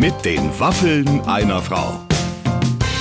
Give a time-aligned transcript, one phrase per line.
[0.00, 2.00] Mit den Waffeln einer Frau.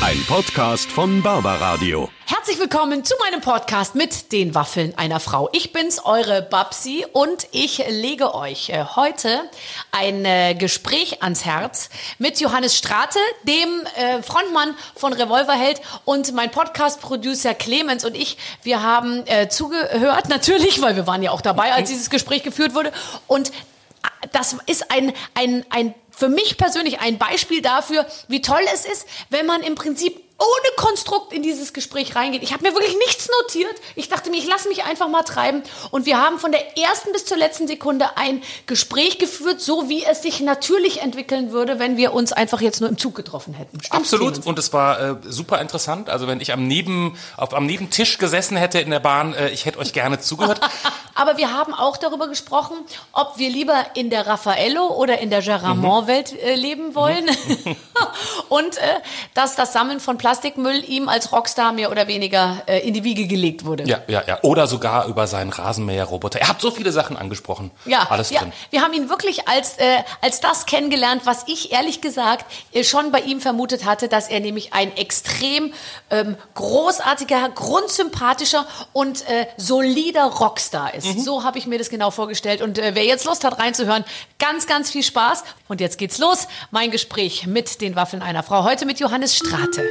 [0.02, 2.10] Ein Podcast von Barbaradio.
[2.26, 5.48] Herzlich willkommen zu meinem Podcast mit den Waffeln einer Frau.
[5.54, 9.50] Ich bin's, eure Babsi, und ich lege euch äh, heute
[9.92, 16.52] ein äh, Gespräch ans Herz mit Johannes Strate, dem äh, Frontmann von Revolverheld und mein
[16.52, 18.38] Podcast-Producer Clemens und ich.
[18.62, 22.92] Wir haben zugehört, natürlich, weil wir waren ja auch dabei, als dieses Gespräch geführt wurde.
[23.28, 23.54] Und
[24.34, 29.08] das ist ein, ein, ein für mich persönlich ein Beispiel dafür, wie toll es ist,
[29.30, 32.44] wenn man im Prinzip ohne Konstrukt in dieses Gespräch reingeht.
[32.44, 33.76] Ich habe mir wirklich nichts notiert.
[33.96, 35.64] Ich dachte mir, ich lasse mich einfach mal treiben.
[35.92, 40.04] Und wir haben von der ersten bis zur letzten Sekunde ein Gespräch geführt, so wie
[40.06, 43.82] es sich natürlich entwickeln würde, wenn wir uns einfach jetzt nur im Zug getroffen hätten.
[43.82, 44.46] Stimmt's, Absolut.
[44.46, 46.10] Und es war äh, super interessant.
[46.10, 49.66] Also wenn ich am Neben, auf, am Nebentisch gesessen hätte in der Bahn, äh, ich
[49.66, 50.62] hätte euch gerne zugehört.
[51.16, 52.78] Aber wir haben auch darüber gesprochen,
[53.12, 57.26] ob wir lieber in der Raffaello oder in der Geramont-Welt äh, leben wollen.
[57.26, 57.76] Mhm.
[58.48, 59.02] Und äh,
[59.34, 63.04] dass das Sammeln von Plastik Plastikmüll ihm als Rockstar mehr oder weniger äh, in die
[63.04, 63.86] Wiege gelegt wurde.
[63.86, 64.38] Ja, ja, ja.
[64.44, 66.40] Oder sogar über seinen Rasenmäherroboter.
[66.40, 67.72] Er hat so viele Sachen angesprochen.
[67.86, 68.42] Ja, alles ja.
[68.42, 68.54] drin.
[68.70, 73.12] Wir haben ihn wirklich als, äh, als das kennengelernt, was ich ehrlich gesagt äh, schon
[73.12, 75.74] bei ihm vermutet hatte, dass er nämlich ein extrem
[76.12, 81.08] ähm, großartiger, grundsympathischer und äh, solider Rockstar ist.
[81.08, 81.22] Mhm.
[81.22, 82.62] So habe ich mir das genau vorgestellt.
[82.62, 84.06] Und äh, wer jetzt Lust hat reinzuhören,
[84.38, 85.44] ganz, ganz viel Spaß.
[85.68, 86.48] Und jetzt geht's los.
[86.70, 88.64] Mein Gespräch mit den Waffeln einer Frau.
[88.64, 89.90] Heute mit Johannes Strate.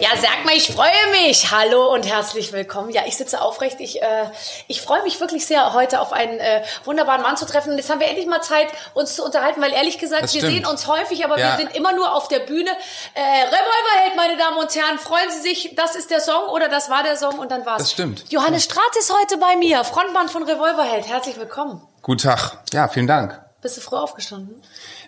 [0.00, 1.52] Ja, sag mal, ich freue mich.
[1.52, 2.90] Hallo und herzlich willkommen.
[2.90, 3.78] Ja, ich sitze aufrecht.
[3.78, 4.26] Ich, äh,
[4.66, 7.70] ich freue mich wirklich sehr, heute auf einen äh, wunderbaren Mann zu treffen.
[7.70, 10.66] Und jetzt haben wir endlich mal Zeit, uns zu unterhalten, weil ehrlich gesagt, wir sehen
[10.66, 11.50] uns häufig, aber ja.
[11.50, 12.70] wir sind immer nur auf der Bühne.
[13.14, 16.90] Äh, Revolverheld, meine Damen und Herren, freuen Sie sich, das ist der Song oder das
[16.90, 17.82] war der Song und dann war's.
[17.82, 18.24] Das stimmt.
[18.30, 21.06] Johannes Straat ist heute bei mir, Frontmann von Revolverheld.
[21.06, 21.86] Herzlich willkommen.
[22.02, 22.58] Guten Tag.
[22.72, 23.40] Ja, vielen Dank.
[23.62, 24.60] Bist du früh aufgestanden?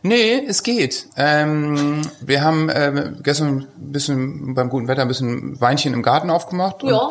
[0.06, 1.08] Nee, es geht.
[1.16, 6.30] Ähm, wir haben äh, gestern ein bisschen beim guten Wetter ein bisschen Weinchen im Garten
[6.30, 6.82] aufgemacht.
[6.84, 7.10] Ja.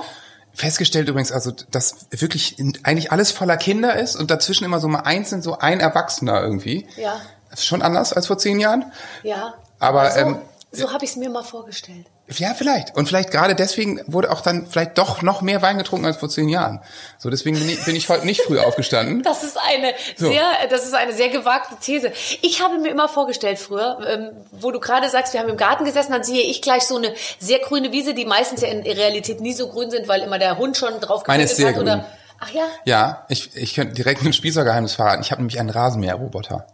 [0.54, 5.02] Festgestellt übrigens, also dass wirklich eigentlich alles voller Kinder ist und dazwischen immer so mal
[5.02, 6.88] einzeln so ein Erwachsener irgendwie.
[6.96, 7.20] Ja.
[7.50, 8.86] Das ist schon anders als vor zehn Jahren.
[9.24, 9.56] Ja.
[9.80, 10.38] Aber so, ähm,
[10.72, 12.06] so habe ich es mir mal vorgestellt.
[12.28, 12.96] Ja, vielleicht.
[12.96, 16.28] Und vielleicht gerade deswegen wurde auch dann vielleicht doch noch mehr Wein getrunken als vor
[16.28, 16.82] zehn Jahren.
[17.20, 19.22] So, deswegen bin ich, bin ich heute nicht früh aufgestanden.
[19.22, 20.30] Das ist eine so.
[20.32, 22.12] sehr, das ist eine sehr gewagte These.
[22.42, 25.86] Ich habe mir immer vorgestellt früher, ähm, wo du gerade sagst, wir haben im Garten
[25.86, 29.40] gesessen, dann sehe ich gleich so eine sehr grüne Wiese, die meistens ja in Realität
[29.40, 31.76] nie so grün sind, weil immer der Hund schon drauf Meine ist sehr hat.
[31.76, 31.84] Grün.
[31.84, 32.06] Oder,
[32.40, 32.64] ach ja?
[32.86, 35.22] Ja, ich, ich könnte direkt ein Spießergeheimnis verraten.
[35.22, 36.66] Ich habe nämlich einen Rasenmäherroboter.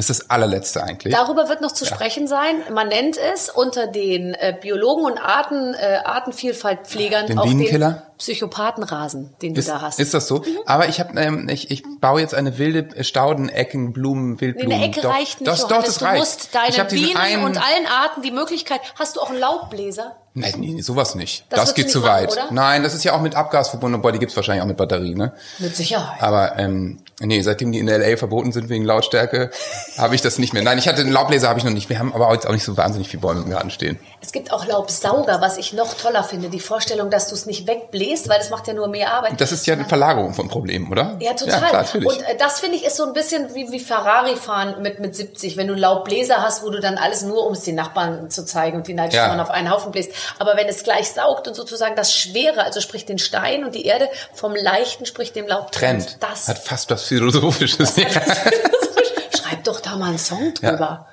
[0.00, 1.12] Das ist das allerletzte eigentlich.
[1.12, 1.94] Darüber wird noch zu ja.
[1.94, 2.62] sprechen sein.
[2.72, 9.34] Man nennt es unter den äh, Biologen und Arten, äh, Artenvielfaltpflegern den auch den Psychopathenrasen,
[9.42, 10.00] den ist, du da hast.
[10.00, 10.36] Ist das so?
[10.38, 10.58] Mhm.
[10.64, 14.70] Aber ich habe, ähm, ich, ich baue jetzt eine wilde Staudenecken, Blumen, Wildblumen.
[14.70, 15.52] Nee, eine Ecke doch, reicht nicht.
[15.52, 16.20] Doch, doch, das du reicht.
[16.20, 18.80] musst deine Bienen und allen Arten die Möglichkeit.
[18.98, 20.16] Hast du auch einen Laubbläser?
[20.32, 21.44] Nein, nee, sowas nicht.
[21.48, 22.36] Das, das geht zu weit.
[22.36, 24.00] Machen, Nein, das ist ja auch mit Abgas verbunden.
[24.00, 25.32] Boah, die gibt's wahrscheinlich auch mit Batterie, ne?
[25.58, 26.22] Mit Sicherheit.
[26.22, 29.50] Aber ähm, nee, seitdem die in LA verboten sind wegen Lautstärke,
[29.98, 30.62] habe ich das nicht mehr.
[30.62, 31.88] Nein, ich hatte einen Laubbläser, habe ich noch nicht.
[31.88, 33.98] Wir haben aber jetzt auch nicht so wahnsinnig viele Bäume im Garten stehen.
[34.22, 36.48] Es gibt auch Laubsauger, was ich noch toller finde.
[36.48, 39.40] Die Vorstellung, dass du es nicht wegbläst, weil das macht ja nur mehr Arbeit.
[39.40, 41.16] Das ist ja eine Verlagerung von Problemen, oder?
[41.18, 41.60] Ja, total.
[41.60, 42.08] Ja, klar, natürlich.
[42.08, 45.16] Und äh, das finde ich ist so ein bisschen wie, wie Ferrari fahren mit, mit
[45.16, 45.56] 70.
[45.56, 48.44] Wenn du einen Laubbläser hast, wo du dann alles nur, um es den Nachbarn zu
[48.44, 49.40] zeigen und die neidisch ja.
[49.42, 50.12] auf einen Haufen bläst.
[50.38, 53.86] Aber wenn es gleich saugt und sozusagen das Schwere, also sprich den Stein und die
[53.86, 56.16] Erde vom Leichten, sprich dem Laub trennt.
[56.20, 57.94] Das hat fast was Philosophisches.
[57.94, 61.06] Schreib doch da mal einen Song drüber.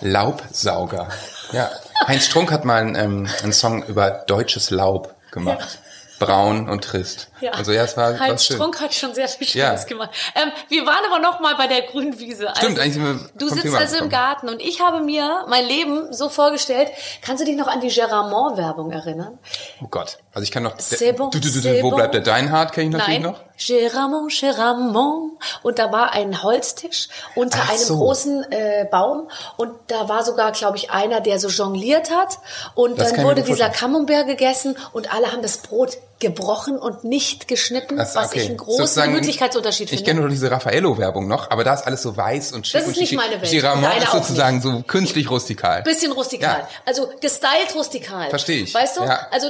[0.00, 0.08] Ja.
[0.08, 1.08] Laubsauger.
[1.52, 1.70] Ja.
[2.06, 5.78] Heinz Strunk hat mal einen, ähm, einen Song über deutsches Laub gemacht.
[5.84, 5.89] Ja
[6.20, 7.28] braun und trist.
[7.40, 7.52] Ja.
[7.52, 9.88] Also ja, es war Heinz Strunk hat schon sehr viel Schönes ja.
[9.88, 10.10] gemacht.
[10.36, 12.48] Ähm, wir waren aber noch mal bei der grünen Wiese.
[12.48, 15.46] Also, Stimmt, eigentlich sind wir Du sitzt Thema also im Garten und ich habe mir
[15.48, 16.90] mein Leben so vorgestellt.
[17.22, 19.38] Kannst du dich noch an die Geramont-Werbung erinnern?
[19.82, 20.76] Oh Gott, also ich kann noch.
[20.76, 22.72] C'est bon, du, du, du, du, wo bleibt der Deinhard?
[22.72, 23.32] Kenne ich natürlich Nein.
[23.32, 23.40] noch.
[23.66, 25.32] Geramont, Geramont.
[25.62, 27.96] Und da war ein Holztisch unter Ach einem so.
[27.96, 32.38] großen äh, Baum und da war sogar, glaube ich, einer, der so jongliert hat.
[32.74, 37.48] Und das dann wurde dieser Camembert gegessen und alle haben das Brot gebrochen und nicht
[37.48, 40.00] geschnitten, das, was ich einen großen Gemütlichkeitsunterschied finde.
[40.00, 42.80] Ich kenne nur diese Raffaello-Werbung noch, aber da ist alles so weiß und schick.
[42.80, 43.50] Das ist nicht meine Welt.
[43.50, 45.82] Giramont ist sozusagen so künstlich rustikal.
[45.82, 46.60] Bisschen rustikal.
[46.60, 46.68] Ja.
[46.84, 48.30] Also gestylt rustikal.
[48.30, 48.74] Verstehe ich.
[48.74, 49.02] Weißt du?
[49.02, 49.26] Ja.
[49.30, 49.48] Also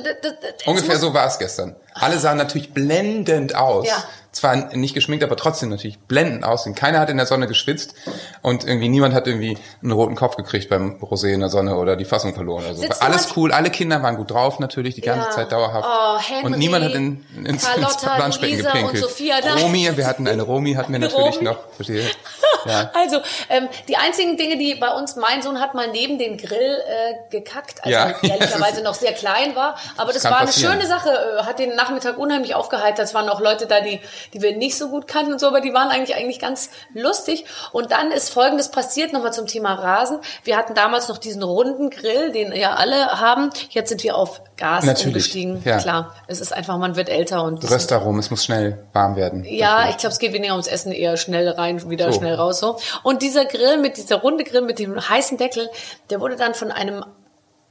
[0.66, 1.76] Ungefähr so war es gestern.
[1.92, 3.86] Alle sahen natürlich blendend aus.
[3.86, 6.74] Ja zwar nicht geschminkt, aber trotzdem natürlich blendend aussehen.
[6.74, 7.94] Keiner hat in der Sonne geschwitzt
[8.42, 11.96] und irgendwie niemand hat irgendwie einen roten Kopf gekriegt beim Rosé in der Sonne oder
[11.96, 12.86] die Fassung verloren oder so.
[13.00, 15.30] Alles cool, alle Kinder waren gut drauf natürlich, die ganze ja.
[15.32, 15.88] Zeit dauerhaft.
[15.88, 18.98] Oh, Henry, und niemand hat in, ins, ins Planschbecken gepinkelt.
[19.02, 21.44] Sophia, Romi, wir hatten eine Romi, hatten wir natürlich Romy.
[21.44, 21.58] noch.
[21.74, 22.08] Verstehe.
[22.66, 22.90] Ja.
[22.94, 26.78] Also, ähm, die einzigen Dinge, die bei uns, mein Sohn hat mal neben den Grill
[26.86, 28.10] äh, gekackt, als Ja.
[28.10, 29.76] er ehrlicherweise noch sehr klein war.
[29.96, 30.74] Aber das kann war eine passieren.
[30.74, 33.06] schöne Sache, äh, hat den Nachmittag unheimlich aufgeheitert.
[33.06, 34.00] Es waren auch Leute da, die,
[34.34, 37.44] die wir nicht so gut kannten und so, aber die waren eigentlich, eigentlich ganz lustig.
[37.72, 40.18] Und dann ist Folgendes passiert, nochmal zum Thema Rasen.
[40.44, 43.50] Wir hatten damals noch diesen runden Grill, den ja alle haben.
[43.70, 45.62] Jetzt sind wir auf Gas Natürlich, umgestiegen.
[45.64, 45.78] ja.
[45.78, 49.44] Klar, es ist einfach, man wird älter und Röstarom, es muss schnell warm werden.
[49.44, 52.18] ja, ich glaube, es geht weniger ums Essen, eher schnell rein, wieder So.
[52.18, 52.76] schnell raus so.
[53.02, 55.70] Und dieser Grill mit dieser runde Grill mit dem heißen Deckel,
[56.10, 57.04] der wurde dann von einem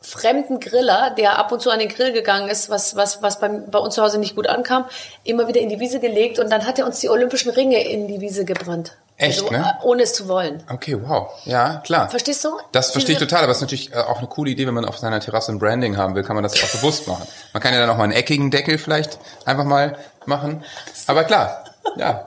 [0.01, 3.49] fremden Griller, der ab und zu an den Grill gegangen ist, was was was bei,
[3.49, 4.85] bei uns zu Hause nicht gut ankam,
[5.23, 8.07] immer wieder in die Wiese gelegt und dann hat er uns die olympischen Ringe in
[8.07, 8.95] die Wiese gebrannt.
[9.19, 9.75] Echt, also, ne?
[9.81, 10.63] äh, Ohne es zu wollen.
[10.71, 11.29] Okay, wow.
[11.43, 12.09] Ja, klar.
[12.09, 12.57] Verstehst du?
[12.71, 14.85] Das verstehe ich total, aber es ist natürlich äh, auch eine coole Idee, wenn man
[14.85, 17.27] auf seiner Terrasse ein Branding haben will, kann man das auch bewusst machen.
[17.51, 20.63] Man kann ja dann auch mal einen eckigen Deckel vielleicht einfach mal machen.
[21.07, 21.65] Aber klar,
[21.97, 22.25] ja,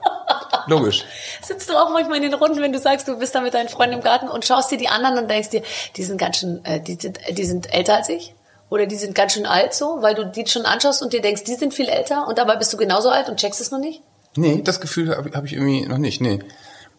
[0.67, 1.05] logisch.
[1.41, 3.69] Sitzt du auch manchmal in den Runden, wenn du sagst, du bist da mit deinen
[3.69, 5.63] Freunden im Garten und schaust dir die anderen und denkst dir,
[5.95, 8.33] die sind ganz schön, äh, die sind, die sind älter als ich?
[8.69, 11.43] Oder die sind ganz schön alt so, weil du die schon anschaust und dir denkst,
[11.43, 14.01] die sind viel älter und dabei bist du genauso alt und checkst es noch nicht?
[14.35, 16.21] Nee, das Gefühl habe hab ich irgendwie noch nicht.
[16.21, 16.39] Nee.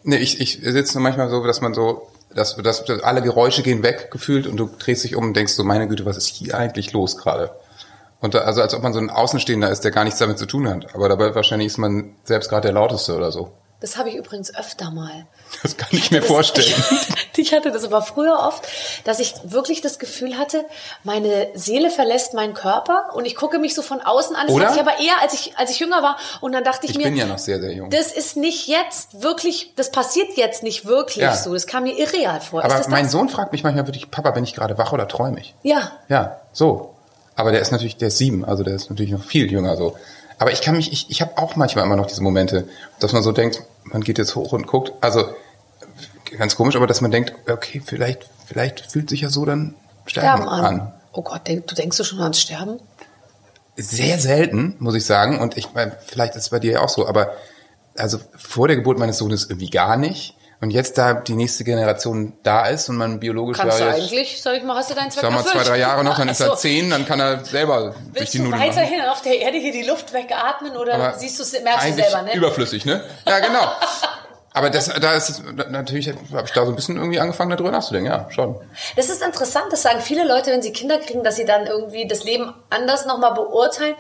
[0.05, 3.83] Nee, ich, ich sitze nur manchmal so, dass man so, dass, dass alle Geräusche gehen
[3.83, 6.57] weg gefühlt und du drehst dich um und denkst so, meine Güte, was ist hier
[6.57, 7.51] eigentlich los gerade?
[8.25, 10.67] Und also als ob man so ein Außenstehender ist, der gar nichts damit zu tun
[10.69, 10.95] hat.
[10.95, 13.51] Aber dabei wahrscheinlich ist man selbst gerade der Lauteste oder so.
[13.81, 15.27] Das habe ich übrigens öfter mal.
[15.63, 16.73] Das kann ich mir Das- vorstellen.
[17.37, 18.67] ich hatte das aber früher oft,
[19.05, 20.65] dass ich wirklich das Gefühl hatte,
[21.03, 24.47] meine Seele verlässt meinen Körper und ich gucke mich so von außen an.
[24.47, 24.67] Das Oder?
[24.69, 26.17] hatte ich aber eher, als ich, als ich jünger war.
[26.41, 27.91] Und dann dachte ich, Ich mir, bin ja noch sehr, sehr jung.
[27.91, 31.37] das ist nicht jetzt wirklich, das passiert jetzt nicht wirklich Ja.
[31.37, 31.53] so.
[31.53, 32.65] Das kam mir irreal vor.
[32.65, 33.13] Aber mein das?
[33.13, 35.55] Sohn fragt mich manchmal wirklich, Papa, bin ich gerade wach oder träume ich?
[35.63, 35.93] Ja.
[36.09, 36.94] Ja, so.
[37.37, 39.97] Aber der ist natürlich, der ist sieben, also der ist natürlich noch viel jünger so.
[40.39, 42.69] Aber ich kann mich, ich, ich habe auch manchmal immer noch diese Momente,
[43.01, 45.25] dass man so denkt, man geht jetzt hoch und guckt, also
[46.37, 49.75] ganz komisch, aber dass man denkt, okay, vielleicht, vielleicht fühlt sich ja so dann
[50.07, 50.65] Sterben, Sterben an.
[50.65, 50.93] an.
[51.13, 52.81] Oh Gott, denk, du denkst du schon ans Sterben?
[53.77, 55.41] Sehr selten, muss ich sagen.
[55.41, 57.33] Und ich meine, vielleicht ist es bei dir ja auch so, aber
[57.97, 60.37] also vor der Geburt meines Sohnes irgendwie gar nicht.
[60.65, 64.57] Und jetzt, da die nächste Generation da ist und man biologisch Kannst du eigentlich, sag
[64.57, 65.57] ich mal, hast du deinen Zweck sag mal, erfüllt?
[65.57, 66.55] zwei, drei Jahre noch, dann ist er so.
[66.55, 68.75] zehn, dann kann er selber durch Willst die du Nudeln machen.
[68.75, 71.93] weiterhin auf der Erde hier die Luft wegatmen oder Aber siehst du es, merkst du
[71.93, 72.35] selber, ne?
[72.35, 73.05] Überflüssig, ne?
[73.27, 73.61] Ja, genau.
[74.55, 77.73] Aber das, da ist es, natürlich habe ich da so ein bisschen irgendwie angefangen, darüber
[77.73, 78.57] nachzudenken, ja, schon.
[78.97, 82.07] Das ist interessant, das sagen viele Leute, wenn sie Kinder kriegen, dass sie dann irgendwie
[82.07, 83.97] das Leben anders nochmal beurteilen.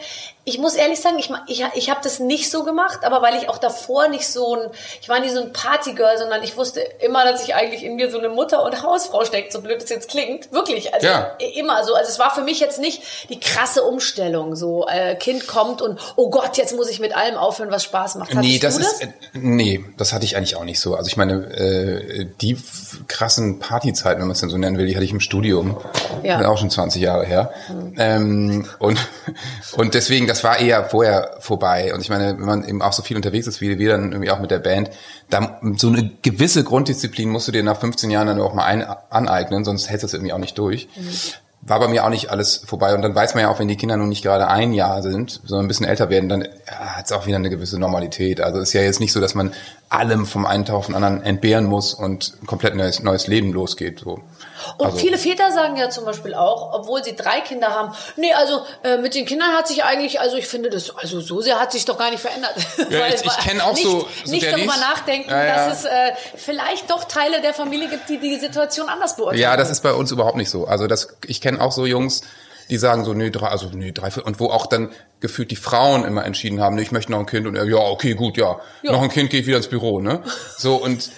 [0.46, 3.49] Ich muss ehrlich sagen, ich, ich, ich habe das nicht so gemacht, aber weil ich
[3.49, 4.70] auch davor nicht so ein,
[5.00, 8.11] ich war nie so ein Partygirl, sondern ich wusste immer, dass ich eigentlich in mir
[8.11, 10.52] so eine Mutter und Hausfrau steckt, so blöd es jetzt klingt.
[10.52, 11.37] Wirklich, also Ja.
[11.56, 11.94] immer so.
[11.94, 15.99] Also es war für mich jetzt nicht die krasse Umstellung, so äh, Kind kommt und
[16.17, 18.35] oh Gott, jetzt muss ich mit allem aufhören, was Spaß macht.
[18.35, 20.94] Nee, Hattest das du ist, äh, nee, das hatte ich eigentlich auch nicht so.
[20.94, 22.58] Also ich meine, äh, die
[23.08, 25.79] krassen Partyzeiten, wenn man es denn so nennen will, die hatte ich im Studium.
[26.23, 26.38] Ja.
[26.38, 27.52] Das auch schon 20 Jahre her.
[27.96, 28.99] Ähm, und,
[29.76, 31.94] und deswegen, das war eher vorher vorbei.
[31.94, 34.32] Und ich meine, wenn man eben auch so viel unterwegs ist, wie wir dann irgendwie
[34.32, 34.90] auch mit der Band,
[35.31, 38.84] da so eine gewisse Grunddisziplin musst du dir nach 15 Jahren dann auch mal ein,
[39.10, 40.88] aneignen, sonst hältst du es irgendwie auch nicht durch.
[41.62, 42.96] War bei mir auch nicht alles vorbei.
[42.96, 45.40] Und dann weiß man ja auch, wenn die Kinder nun nicht gerade ein Jahr sind,
[45.44, 48.40] sondern ein bisschen älter werden, dann ja, hat es auch wieder eine gewisse Normalität.
[48.40, 49.54] Also ist ja jetzt nicht so, dass man
[49.88, 53.53] allem vom einen Tag auf den anderen entbehren muss und ein komplett neues, neues Leben
[53.53, 54.00] losgeht.
[54.00, 54.20] So.
[54.78, 58.32] Und Also- viele Väter sagen ja zum Beispiel auch, obwohl sie drei Kinder haben, nee,
[58.32, 61.58] also äh, mit den Kindern hat sich eigentlich, also ich finde das, also so sehr
[61.60, 62.54] hat sich doch gar nicht verändert.
[62.90, 65.68] Ja, Weil- ich- ich kenn auch nicht, so- so Nicht darüber nachdenken, Ja, ja.
[65.68, 69.40] dass es äh, vielleicht doch Teile der Familie gibt, die die Situation anders beurteilen.
[69.40, 70.66] Ja, das ist bei uns überhaupt nicht so.
[70.66, 72.22] Also das, ich kenne auch so Jungs,
[72.70, 74.90] die sagen so, nee, drei, also nee, drei, vier, und wo auch dann
[75.20, 78.14] gefühlt die Frauen immer entschieden haben, nee, ich möchte noch ein Kind und ja, okay,
[78.14, 80.22] gut, ja, noch ein Kind, gehe ich wieder ins Büro, ne?
[80.56, 81.10] So und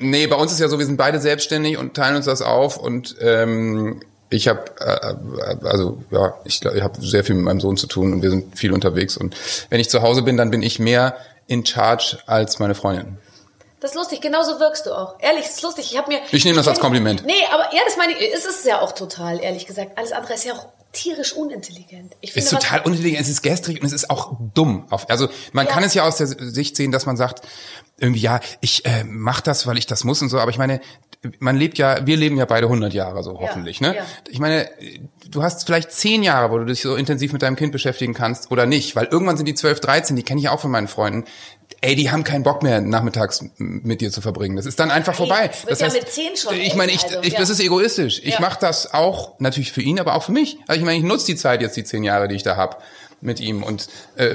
[0.00, 2.76] nee, bei uns ist ja so, wir sind beide selbstständig und teilen uns das auf
[2.76, 7.60] und ähm, ich habe äh, also ja, ich, glaub, ich habe sehr viel mit meinem
[7.60, 9.36] Sohn zu tun und wir sind viel unterwegs und
[9.68, 11.16] wenn ich zu Hause bin, dann bin ich mehr
[11.46, 13.18] in charge als meine Freundin.
[13.80, 15.14] Das ist lustig, genauso wirkst du auch.
[15.20, 15.90] Ehrlich, das ist lustig.
[15.90, 16.20] Ich habe mir.
[16.30, 17.24] Ich nehme das als Kompliment.
[17.24, 19.96] Nee, aber ja, das meine ich, es ist ja auch total, ehrlich gesagt.
[19.96, 22.14] Alles andere ist ja auch tierisch unintelligent.
[22.20, 24.86] Ich ist finde, was- total unintelligent, es ist gestrig und es ist auch dumm.
[25.08, 25.72] Also man Ja.
[25.72, 27.42] kann es ja aus der Sicht sehen, dass man sagt,
[27.98, 30.80] irgendwie ja, ich äh, mache das, weil ich das muss und so, aber ich meine,
[31.38, 33.94] man lebt ja, wir leben ja beide 100 Jahre so hoffentlich, ne?
[33.96, 34.02] ja.
[34.30, 34.70] Ich meine,
[35.28, 38.50] du hast vielleicht 10 Jahre, wo du dich so intensiv mit deinem Kind beschäftigen kannst
[38.50, 41.24] oder nicht, weil irgendwann sind die 12, 13, die kenne ich auch von meinen Freunden.
[41.82, 44.56] Ey, die haben keinen Bock mehr, nachmittags mit dir zu verbringen.
[44.56, 45.50] Das ist dann einfach vorbei.
[45.66, 47.38] das wird ja mit 10 schon Ich meine, ich, also, ich, ja.
[47.38, 48.20] das ist egoistisch.
[48.22, 48.40] Ich Ja.
[48.40, 50.58] mache das auch natürlich für ihn, aber auch für mich.
[50.66, 52.82] Also ich meine, ich nutze die Zeit jetzt, die zehn Jahre, die ich da hab.
[53.22, 53.62] mit ihm.
[53.62, 54.34] Und äh,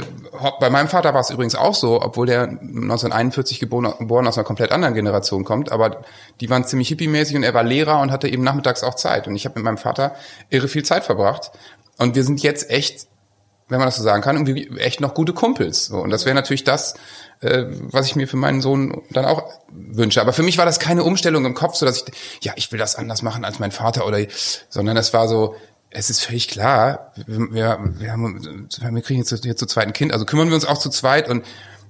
[0.59, 4.43] bei meinem Vater war es übrigens auch so, obwohl der 1941 geboren, geboren aus einer
[4.45, 6.01] komplett anderen Generation kommt, aber
[6.39, 9.27] die waren ziemlich hippiemäßig und er war Lehrer und hatte eben nachmittags auch Zeit.
[9.27, 10.15] Und ich habe mit meinem Vater
[10.51, 11.49] irre viel Zeit verbracht.
[11.97, 13.07] Und wir sind jetzt echt,
[13.69, 15.85] wenn man das so sagen kann, irgendwie echt noch gute Kumpels.
[15.85, 15.97] So.
[15.97, 16.93] Und das wäre natürlich das,
[17.41, 20.21] äh, was ich mir für meinen Sohn dann auch wünsche.
[20.21, 22.79] Aber für mich war das keine Umstellung im Kopf, so dass ich, ja, ich will
[22.79, 24.19] das anders machen als mein Vater oder,
[24.69, 25.55] sondern das war so,
[25.89, 30.25] es ist völlig klar, wir, wir, haben, wir kriegen jetzt, jetzt zu zweiten Kind, also
[30.25, 31.45] kümmern wir uns auch zu zweit und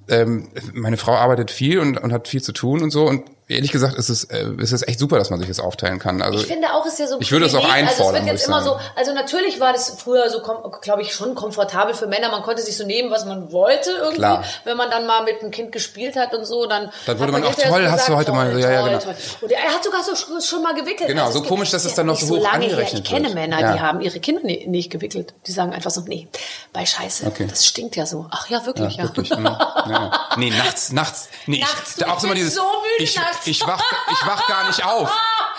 [0.08, 3.72] ähm, meine Frau arbeitet viel und, und hat viel zu tun und so und ehrlich
[3.72, 6.22] gesagt ist es, äh, ist es echt super, dass man sich das aufteilen kann.
[6.22, 7.20] Also ich finde auch, ist ja so.
[7.20, 7.88] Ich würde es auch einfordern.
[7.88, 8.80] Also es wird jetzt immer so.
[8.96, 10.42] Also natürlich war das früher so,
[10.82, 12.30] glaube ich, schon komfortabel für Männer.
[12.30, 14.18] Man konnte sich so nehmen, was man wollte irgendwie.
[14.18, 14.44] Klar.
[14.64, 16.92] Wenn man dann mal mit einem Kind gespielt hat und so, dann.
[17.06, 17.82] Dann wurde man, man auch toll.
[17.82, 18.60] Gesagt, hast du heute toll, mal?
[18.60, 19.00] Ja, ja, genau.
[19.00, 19.16] Toll.
[19.42, 21.10] Und er hat sogar so schon mal gewickelt.
[21.10, 23.18] Genau, also so komisch, dass es dann noch so hoch so lange angerechnet her.
[23.18, 23.74] Ich kenne Männer, ja.
[23.74, 25.34] die haben ihre Kinder nicht gewickelt.
[25.46, 26.28] Die sagen einfach so, nee,
[26.74, 27.48] bei Scheiße, okay.
[27.50, 28.28] das stinkt ja so.
[28.32, 29.04] Ach ja, wirklich, ja.
[29.04, 29.10] ja.
[29.10, 30.30] Wirklich, ja.
[30.38, 33.48] Nee, nachts, nachts, nee, nachts, ich, auch immer dieses, so müde ich, nachts.
[33.48, 35.12] ich wach, ich wach gar nicht auf.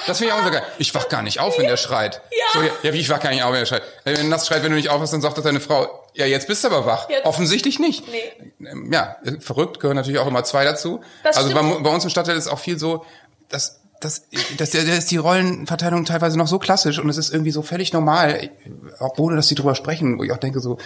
[0.06, 0.62] Das finde ich auch so geil.
[0.78, 2.20] Ich wach gar nicht auf, wenn der schreit.
[2.30, 2.60] Ja.
[2.60, 3.82] So, ja, wie ich wach gar nicht auf, wenn der schreit.
[4.04, 6.46] Wenn er nachts schreit, wenn du nicht aufhast, dann sagt das deine Frau, ja, jetzt
[6.46, 7.08] bist du aber wach.
[7.08, 7.24] Jetzt.
[7.24, 8.04] Offensichtlich nicht.
[8.08, 8.68] Nee.
[8.68, 11.00] Ähm, ja, verrückt gehören natürlich auch immer zwei dazu.
[11.24, 13.04] Das also bei, bei, uns im Stadtteil ist auch viel so,
[13.48, 14.26] dass das,
[14.58, 17.92] das, das ist die Rollenverteilung teilweise noch so klassisch und es ist irgendwie so völlig
[17.92, 18.50] normal,
[18.98, 20.78] obwohl dass sie drüber sprechen, wo ich auch denke so,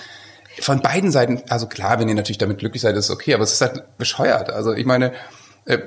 [0.60, 3.44] von beiden Seiten, also klar, wenn ihr natürlich damit glücklich seid, ist es okay, aber
[3.44, 4.50] es ist halt bescheuert.
[4.50, 5.12] Also ich meine,
[5.66, 5.78] äh,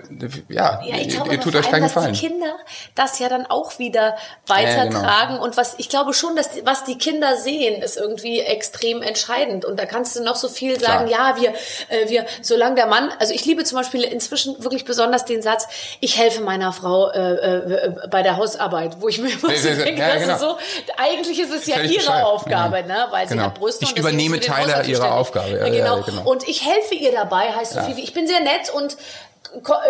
[0.50, 2.12] ja, ja ich glaube, ihr tut euch keinen Gefallen.
[2.12, 2.56] Dass die Kinder
[2.96, 4.15] das ja dann auch wieder
[4.48, 5.44] weitertragen ja, genau.
[5.44, 9.80] und was ich glaube schon, dass was die Kinder sehen, ist irgendwie extrem entscheidend und
[9.80, 11.08] da kannst du noch so viel sagen.
[11.08, 11.36] Klar.
[11.36, 11.50] Ja, wir,
[11.89, 15.68] äh, wir, solange der Mann, also ich liebe zum Beispiel inzwischen wirklich besonders den Satz:
[16.00, 20.01] Ich helfe meiner Frau äh, äh, bei der Hausarbeit, wo ich mir immer so denke,
[20.01, 20.38] ja, genau.
[20.38, 20.58] so,
[20.98, 22.86] eigentlich ist es ja Völlig ihre Aufgabe, ja.
[22.86, 23.42] ne, weil genau.
[23.42, 25.58] sie hat Brüste ich übernehme Teile ihrer Aufgabe.
[25.58, 26.01] Ja, genau.
[26.01, 26.30] genau.
[26.30, 28.96] Und ich helfe ihr dabei, heißt so viel wie ich bin sehr nett und äh,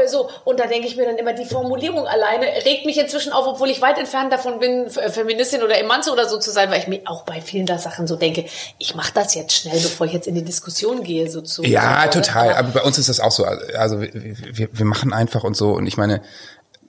[0.07, 3.47] so und da denke ich mir dann immer die Formulierung alleine regt mich inzwischen auf,
[3.47, 6.79] obwohl ich weit entfernt davon bin, äh, Feministin oder Emanze oder so zu sein, weil
[6.79, 8.45] ich mir auch bei vielen der Sachen so denke,
[8.77, 11.63] ich mache das jetzt schnell, bevor ich jetzt in die Diskussion gehe so zu.
[11.63, 12.49] Ja, so, total.
[12.49, 13.45] Aber, aber bei uns ist das auch so.
[13.45, 16.21] Also wir, wir machen einfach und so und ich meine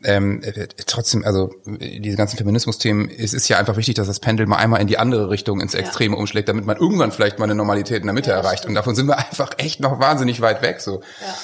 [0.04, 4.46] ähm, äh, trotzdem, also diese ganzen Feminismus-Themen, es ist ja einfach wichtig, dass das Pendel
[4.46, 6.20] mal einmal in die andere Richtung, ins Extreme ja.
[6.20, 8.60] umschlägt, damit man irgendwann vielleicht mal eine Normalität in der Mitte ja, erreicht.
[8.60, 8.70] Stimmt.
[8.70, 10.80] Und davon sind wir einfach echt noch wahnsinnig weit weg.
[10.80, 11.00] So.
[11.20, 11.34] Ja.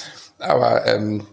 [0.41, 1.27] Aber ähm,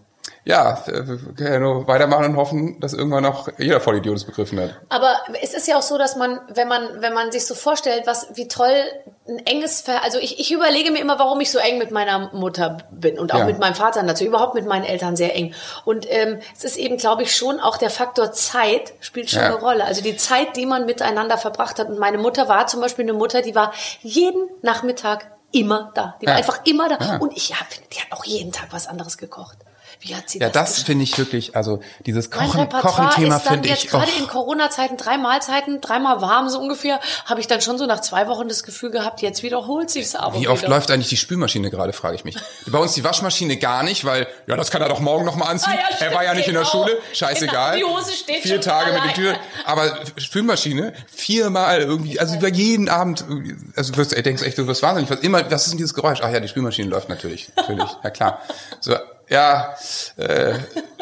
[0.49, 1.05] ja, wir
[1.37, 4.77] können ja nur weitermachen und hoffen, dass irgendwann noch jeder Vollidiot es begriffen hat.
[4.88, 8.07] Aber es ist ja auch so, dass man, wenn man, wenn man sich so vorstellt,
[8.07, 8.73] was, wie toll
[9.29, 12.33] ein enges Ver also ich, ich überlege mir immer, warum ich so eng mit meiner
[12.33, 13.45] Mutter bin und auch ja.
[13.45, 15.53] mit meinem Vater natürlich, überhaupt mit meinen Eltern sehr eng.
[15.85, 19.49] Und ähm, es ist eben, glaube ich, schon auch der Faktor Zeit spielt schon ja.
[19.49, 19.85] eine Rolle.
[19.85, 21.91] Also die Zeit, die man miteinander verbracht hat.
[21.91, 26.17] Und meine Mutter war zum Beispiel eine Mutter, die war jeden Nachmittag immer da.
[26.21, 26.38] Die war ja.
[26.38, 26.99] einfach immer da.
[26.99, 27.17] Ja.
[27.19, 29.59] Und ich ja, finde, die hat auch jeden Tag was anderes gekocht.
[30.00, 33.88] Wie hat sie ja, das, das finde ich wirklich, also dieses Kochen, Kochen-Thema finde ich.
[33.88, 34.21] Gerade oh.
[34.21, 38.28] in Corona-Zeiten, drei Mahlzeiten, dreimal warm so ungefähr, habe ich dann schon so nach zwei
[38.28, 40.38] Wochen das Gefühl gehabt, jetzt wiederholt sich's aber.
[40.40, 40.71] Wie oft wieder.
[40.71, 42.37] läuft eigentlich die Spülmaschine gerade, frage ich mich.
[42.67, 45.73] Bei uns die Waschmaschine gar nicht, weil, ja, das kann er doch morgen nochmal anziehen.
[45.75, 46.61] Ah, ja, stimmt, er war ja nicht genau.
[46.61, 46.87] in der genau.
[46.87, 47.78] Schule, scheißegal.
[47.81, 47.88] Genau.
[47.88, 49.07] Die Hose steht Vier Tage allein.
[49.07, 49.37] mit der Tür.
[49.64, 53.25] Aber Spülmaschine, viermal irgendwie, also über jeden Abend,
[53.75, 55.11] also du denkst echt, du wirst wahnsinnig.
[55.11, 56.21] Was immer, was ist denn dieses Geräusch?
[56.23, 57.50] Ach ja, die Spülmaschine läuft natürlich.
[57.57, 58.43] Natürlich, ja klar.
[58.81, 58.95] So,
[59.29, 59.77] ja,
[60.17, 60.55] äh,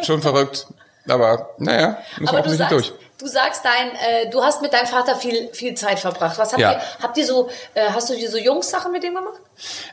[0.03, 0.67] schon verrückt.
[1.09, 2.93] Aber naja, müssen wir offensichtlich durch.
[3.19, 6.37] Du sagst dein, äh, du hast mit deinem Vater viel viel Zeit verbracht.
[6.39, 6.73] Was habt ja.
[6.73, 6.81] ihr?
[7.01, 7.49] Habt ihr so?
[7.73, 9.41] Äh, hast du dir so Jungs-Sachen mit dem gemacht?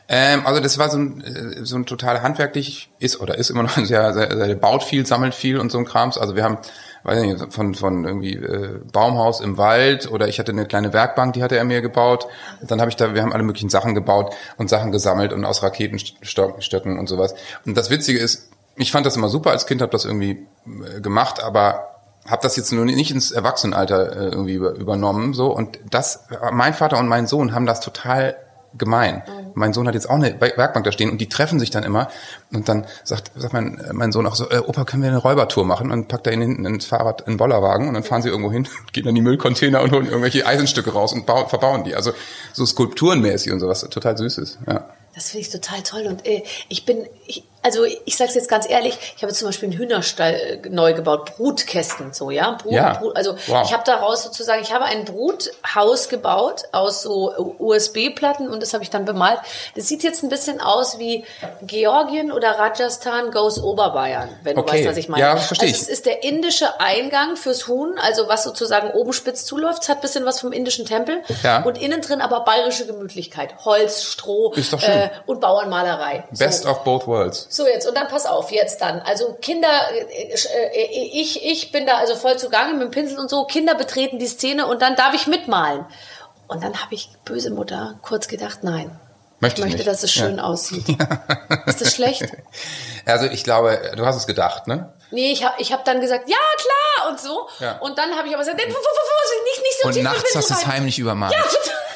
[0.08, 3.62] Ähm, also das war so ein äh, so ein total handwerklich ist oder ist immer
[3.62, 6.18] noch ein sehr, sehr, sehr baut viel, sammelt viel und so ein Krams.
[6.18, 6.58] Also wir haben
[7.04, 11.34] weiß nicht, von, von irgendwie äh, Baumhaus im Wald oder ich hatte eine kleine Werkbank,
[11.34, 12.26] die hatte er mir gebaut.
[12.60, 15.44] Und dann habe ich da, wir haben alle möglichen Sachen gebaut und Sachen gesammelt und
[15.44, 17.34] aus Raketenstöcken und sowas.
[17.64, 21.00] Und das Witzige ist, ich fand das immer super als Kind, habe das irgendwie äh,
[21.00, 21.90] gemacht, aber
[22.26, 26.98] habe das jetzt nur nicht ins Erwachsenenalter äh, irgendwie übernommen so und das mein Vater
[26.98, 28.34] und mein Sohn haben das total
[28.76, 29.22] gemein.
[29.26, 29.50] Mhm.
[29.54, 32.08] Mein Sohn hat jetzt auch eine Werkbank da stehen und die treffen sich dann immer
[32.52, 35.64] und dann sagt, sagt mein, mein Sohn auch so, äh, Opa, können wir eine Räubertour
[35.64, 35.90] machen?
[35.90, 38.50] Und packt er ihn hinten ins Fahrrad in den Bollerwagen und dann fahren sie irgendwo
[38.50, 41.94] hin, gehen dann die Müllcontainer und holen irgendwelche Eisenstücke raus und bauen, verbauen die.
[41.94, 42.12] Also
[42.52, 44.88] so skulpturenmäßig und sowas, total süßes, ja.
[45.14, 46.06] Das finde ich total toll.
[46.08, 49.48] Und äh, ich bin, ich, also ich sage es jetzt ganz ehrlich, ich habe zum
[49.48, 52.52] Beispiel einen Hühnerstall äh, neu gebaut, Brutkästen, so ja.
[52.62, 52.92] Brut, Ja.
[52.98, 53.64] Brut, also Wow.
[53.66, 58.84] ich habe daraus sozusagen, ich habe ein Bruthaus gebaut aus so USB-Platten und das habe
[58.84, 59.38] ich dann bemalt.
[59.74, 61.24] Das sieht jetzt ein bisschen aus wie
[61.62, 64.78] Georgien oder Rajasthan goes Oberbayern, wenn du Okay.
[64.80, 65.22] weißt, was ich meine.
[65.24, 69.44] Ja, verstehe also es ist der indische Eingang fürs Huhn, also was sozusagen oben spitz
[69.44, 71.62] zuläuft, es hat ein bisschen was vom indischen Tempel Ja.
[71.62, 74.52] und innen drin aber bayerische Gemütlichkeit, Holz, Stroh.
[74.54, 76.24] Äh, und Bauernmalerei.
[76.30, 76.70] Best so.
[76.70, 77.46] of both worlds.
[77.54, 79.00] So, jetzt, und dann pass auf, jetzt dann.
[79.02, 83.30] Also Kinder, äh, äh, ich, ich bin da also voll zugange mit dem Pinsel und
[83.30, 83.44] so.
[83.44, 85.86] Kinder betreten die Szene und dann darf ich mitmalen.
[86.48, 88.90] Und dann habe ich, böse Mutter, kurz gedacht, nein.
[89.38, 89.88] Möchte Ich möchte, nicht.
[89.88, 90.42] dass es schön Ja.
[90.44, 90.84] aussieht.
[91.66, 92.24] Ist das schlecht?
[93.06, 94.92] Also ich glaube, du hast es gedacht, ne?
[95.12, 97.48] Nee, ich habe ich hab dann gesagt, ja, klar, und so.
[97.60, 97.78] Ja.
[97.78, 100.54] Und dann habe ich aber gesagt, nee, nicht, nicht so Und tief nachts hast du
[100.54, 101.32] es heimlich übermalt.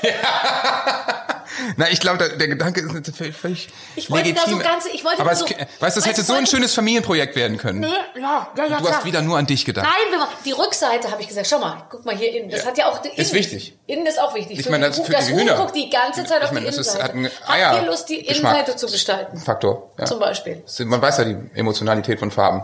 [0.03, 1.35] Ja, total.
[1.77, 4.71] Na, ich glaube, der, Gedanke ist natürlich völlig, Ich wollte da so legitim.
[4.71, 7.57] ganze- ich wollte Aber es, so- weißt du, das hätte so ein schönes Familienprojekt werden
[7.59, 7.81] können.
[7.81, 7.87] Nee,
[8.21, 9.87] ja, ja, ja, du hast wieder nur an dich gedacht.
[9.87, 12.51] Nein, die Rückseite habe ich gesagt, schau mal, guck mal hier innen.
[12.51, 12.67] Das Ja.
[12.69, 13.77] hat ja auch innen, Ist wichtig.
[13.87, 14.59] Innen ist auch wichtig.
[14.61, 15.57] Ich meine, das Huhn- für das die Huhn Hühner.
[15.57, 17.05] guckt die ganze Zeit Ich auf meine, die das ist- Innenseite.
[17.05, 18.53] hat einen Habt Eier- ihr Lust, die Geschmack.
[18.55, 19.39] Innenseite zu gestalten?
[19.39, 19.91] Faktor.
[19.99, 20.05] Ja.
[20.05, 20.63] Zum Beispiel.
[20.85, 22.63] Man weiß ja die Emotionalität von Farben.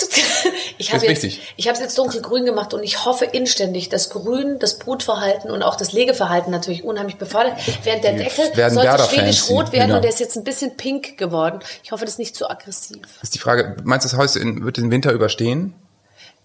[0.80, 4.78] Ich habe jetzt, ich habe jetzt dunkelgrün gemacht und ich hoffe inständig, dass Grün das
[4.78, 7.54] Brutverhalten und auch das Legeverhalten natürlich unheimlich befördert.
[7.82, 11.18] Während der Deckel werden sollte Werder-Fans, schwedisch-rot werden und der ist jetzt ein bisschen pink
[11.18, 11.58] geworden.
[11.82, 13.00] Ich hoffe, das ist nicht zu aggressiv.
[13.22, 15.74] Ist die Frage, meinst du, das Haus wird den Winter überstehen?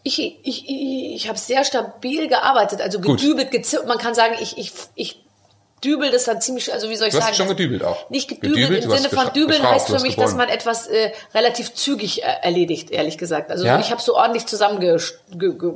[0.02, 3.88] Ich, ich, ich, ich habe sehr stabil gearbeitet, also gedübelt, gezirpt.
[3.88, 5.23] Man kann sagen, ich, ich, ich
[5.84, 7.36] dübel das dann ziemlich, also wie soll ich Du hast sagen?
[7.38, 8.10] schon gedübelt auch.
[8.10, 8.86] Nicht gedübelt, Gedübelt?
[8.86, 12.92] im Sinne von dübeln heißt für mich, dass man etwas äh, relativ zügig äh, erledigt,
[12.92, 13.52] ehrlich gesagt.
[13.52, 13.80] Also Ja?
[13.80, 15.20] ich habe so ordentlich zusammengerotzt.
[15.32, 15.72] Ge, ge,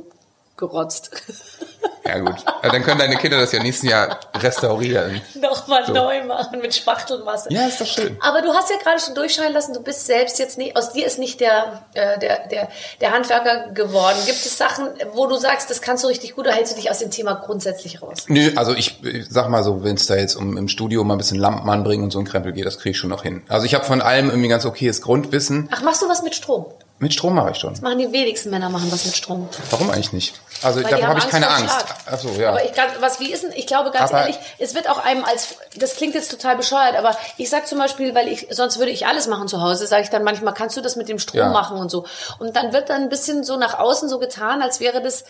[0.56, 1.10] gerotzt.
[2.06, 2.36] Ja gut.
[2.62, 5.20] Dann können deine Kinder das ja nächstes Jahr restaurieren.
[5.34, 5.92] Nochmal So.
[5.92, 7.52] neu machen mit Spachtelmasse.
[7.52, 8.16] Ja, ist doch schön.
[8.20, 11.06] Aber du hast ja gerade schon durchscheinen lassen, du bist selbst jetzt nicht, aus dir
[11.06, 12.68] ist nicht der, äh, der, der,
[13.00, 14.16] der Handwerker geworden.
[14.26, 16.90] Gibt es Sachen, wo du sagst, das kannst du richtig gut, oder hältst du dich
[16.90, 18.24] aus dem Thema grundsätzlich raus?
[18.28, 21.14] Nö, also ich, ich sag mal so, wenn es da jetzt um im Studio mal
[21.14, 23.42] ein bisschen Lampen anbringen und so ein Krempel geht, das kriege ich schon noch hin.
[23.48, 25.68] Also ich habe von allem irgendwie ganz okayes Grundwissen.
[25.72, 26.66] Ach, machst du was mit Strom?
[27.00, 27.74] Mit Strom mache ich schon.
[27.80, 29.48] Machen die wenigsten Männer machen was mit Strom.
[29.70, 30.40] Warum eigentlich nicht?
[30.62, 31.84] Also Weil haben habe ich keine Angst.
[32.10, 32.48] Ach so, ja.
[32.50, 35.24] Aber ich, was, wie ist denn, ich glaube ganz Aber- ehrlich, es wird auch einem
[35.24, 38.90] als, das klingt jetzt total bescheuert, aber ich sag zum Beispiel, weil ich, sonst würde
[38.90, 41.38] ich alles machen zu Hause, sage ich dann manchmal, kannst du das mit dem Strom
[41.40, 41.48] Ja.
[41.50, 42.04] machen und so.
[42.38, 45.24] Und dann wird dann ein bisschen so nach außen so getan, als wäre das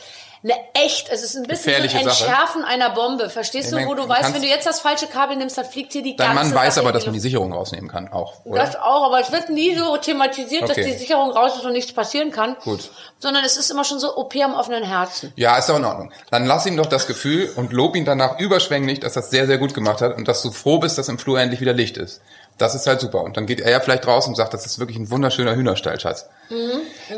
[0.44, 1.88] eine echt, also es ist ein bisschen ein.
[1.88, 5.08] Entschärfen einer Bombe, verstehst Ich du, wo du du weißt, wenn du jetzt das falsche
[5.08, 7.18] Kabel nimmst, dann fliegt dir die Dein ganze Mann weiß Sache aber, dass man die.
[7.18, 8.60] Sicherung rausnehmen kann, auch, oder?
[8.64, 10.84] Das auch, aber es wird nie so thematisiert, dass Okay.
[10.92, 12.56] die Sicherung raus ist und nichts passieren kann.
[12.62, 12.88] Gut.
[13.20, 15.32] Sondern es ist immer schon so OP am offenen Herzen.
[15.34, 16.12] Ja, ist doch in Ordnung.
[16.30, 19.46] Dann lass ihm doch das Gefühl und lob ihn danach überschwänglich, dass er das sehr,
[19.46, 21.96] sehr gut gemacht hat und dass du froh bist, dass im Flur endlich wieder Licht
[21.96, 22.20] ist.
[22.58, 23.22] Das ist halt super.
[23.22, 25.98] Und dann geht er ja vielleicht raus und sagt, das ist wirklich ein wunderschöner Hühnerstall,
[25.98, 26.26] Schatz.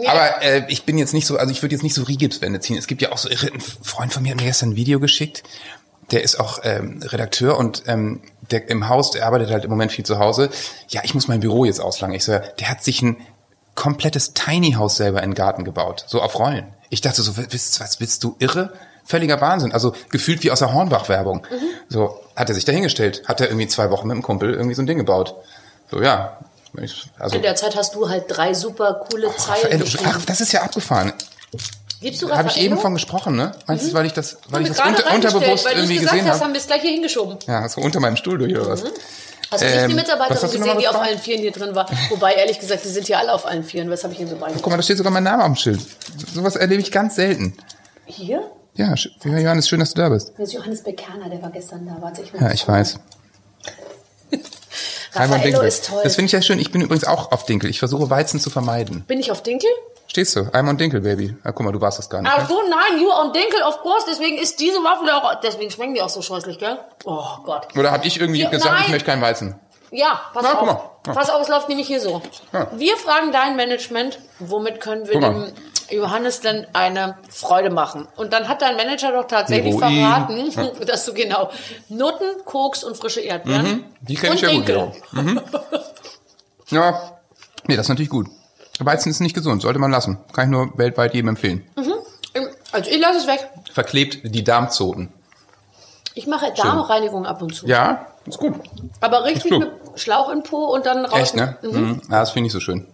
[0.06, 2.76] Aber äh, ich bin jetzt nicht so, also ich würde jetzt nicht so Rigipswände ziehen.
[2.76, 5.00] Es gibt ja auch so irre, ein Freund von mir hat mir gestern ein Video
[5.00, 5.42] geschickt.
[6.10, 9.92] Der ist auch ähm, Redakteur und ähm, der im Haus, der arbeitet halt im Moment
[9.92, 10.50] viel zu Hause.
[10.88, 12.16] Ja, ich muss mein Büro jetzt auslangen.
[12.16, 13.16] Ich so, ja, der hat sich ein
[13.80, 16.66] komplettes Tiny House selber in den Garten gebaut, so auf Rollen.
[16.90, 18.72] Ich dachte so, was, was bist du irre?
[19.04, 19.72] Völliger Wahnsinn.
[19.72, 21.46] Also gefühlt wie aus der Hornbach-Werbung.
[21.88, 24.82] So hat er sich dahingestellt, hat er irgendwie zwei Wochen mit dem Kumpel irgendwie so
[24.82, 25.34] ein Ding gebaut.
[25.90, 26.38] So ja,
[26.80, 30.10] ich, also In der Zeit hast du halt drei super coole Zeilen Raffaello, geschrieben.
[30.14, 31.12] ach, das ist ja abgefahren.
[32.02, 33.52] Liebst du Habe ich eben von gesprochen, ne?
[33.66, 36.12] Meinst du, weil ich das, weil ich das unter, unterbewusst weil du es irgendwie gesagt
[36.12, 36.44] gesehen hast, habe?
[36.44, 37.38] haben wir es gleich hier hingeschoben.
[37.46, 38.84] Ja, so unter meinem Stuhl durch oder was?
[39.50, 41.86] Hast du nicht die Ähm, Mitarbeiterin noch gesehen, die auf allen Vieren hier drin war?
[42.10, 43.90] Wobei, ehrlich gesagt, die sind hier alle auf allen Vieren.
[43.90, 44.62] Was habe ich Ihnen so beigebracht?
[44.62, 45.80] Guck mal, da steht sogar mein Name am Schild.
[45.80, 47.56] So- Sowas erlebe ich ganz selten.
[48.06, 48.42] Hier?
[48.74, 50.32] Ja, ja, Johannes, schön, dass du da bist.
[50.38, 51.96] Das ist Johannes Bekerner, der war gestern da.
[52.00, 52.98] Warte, ich Ja, ich weiß.
[55.12, 56.00] Raimund Raffaello ist toll.
[56.04, 56.60] Das finde ich ja schön.
[56.60, 57.68] Ich bin übrigens auch auf Dinkel.
[57.68, 59.02] Ich versuche Weizen zu vermeiden.
[59.08, 59.68] Bin ich auf Dinkel?
[60.10, 60.40] Stehst du?
[60.40, 61.36] I'm on Dinkel, Baby.
[61.44, 62.32] Ah, guck mal, du warst das gar nicht.
[62.34, 62.46] Ach Ne?
[62.48, 64.06] so, nein, you on Dinkel, of course.
[64.10, 66.78] Deswegen ist diese Waffel auch, deswegen schmecken die auch so scheußlich, gell?
[67.04, 67.68] Oh Gott.
[67.78, 68.82] Oder hab ich irgendwie Ja, gesagt, nein.
[68.86, 69.54] ich möchte keinen Weizen?
[69.92, 70.58] Ja, pass Na, auf.
[70.58, 70.80] guck mal.
[71.06, 71.12] Ja.
[71.14, 72.20] Pass auf, es läuft nämlich hier so.
[72.52, 72.66] Ja.
[72.72, 75.52] Wir fragen dein Management, womit können wir dem
[75.90, 78.08] Johannes denn eine Freude machen?
[78.16, 80.00] Und dann hat dein Manager doch tatsächlich Heroin.
[80.56, 81.50] verraten, dass du genau
[81.88, 83.84] Nutten, Koks und frische Erdbeeren.
[84.00, 84.56] Die kenne ich ja gut.
[84.68, 84.92] Dinkel.
[85.12, 85.22] Ja.
[85.22, 85.40] Mhm.
[86.70, 87.00] ja.
[87.66, 88.26] Nee, das ist natürlich gut.
[88.86, 90.18] Weizen ist nicht gesund, sollte man lassen.
[90.32, 91.64] Kann ich nur weltweit jedem empfehlen.
[92.72, 93.48] Also ich lasse es weg.
[93.72, 95.12] Verklebt die Darmzoten.
[96.14, 97.66] Ich mache Darmreinigung ab und zu.
[97.66, 98.54] Ja, ist gut.
[99.00, 101.18] Aber richtig mit Schlauch im Po und dann raus.
[101.18, 101.56] Echt, ne?
[101.62, 102.00] Mhm.
[102.10, 102.86] Ja, das finde ich so schön.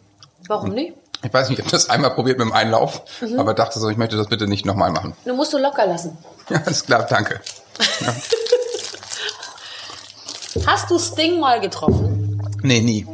[0.48, 0.94] Warum nicht?
[1.22, 3.40] Ich weiß nicht, ich habe das einmal probiert mit dem Einlauf, Mhm.
[3.40, 5.14] aber dachte so, ich möchte das bitte nicht nochmal machen.
[5.24, 6.16] Du musst du locker lassen.
[6.48, 7.40] Ja, alles klar, danke.
[8.00, 8.14] Ja.
[10.66, 12.40] Hast du Sting mal getroffen?
[12.62, 13.06] Nee, nie.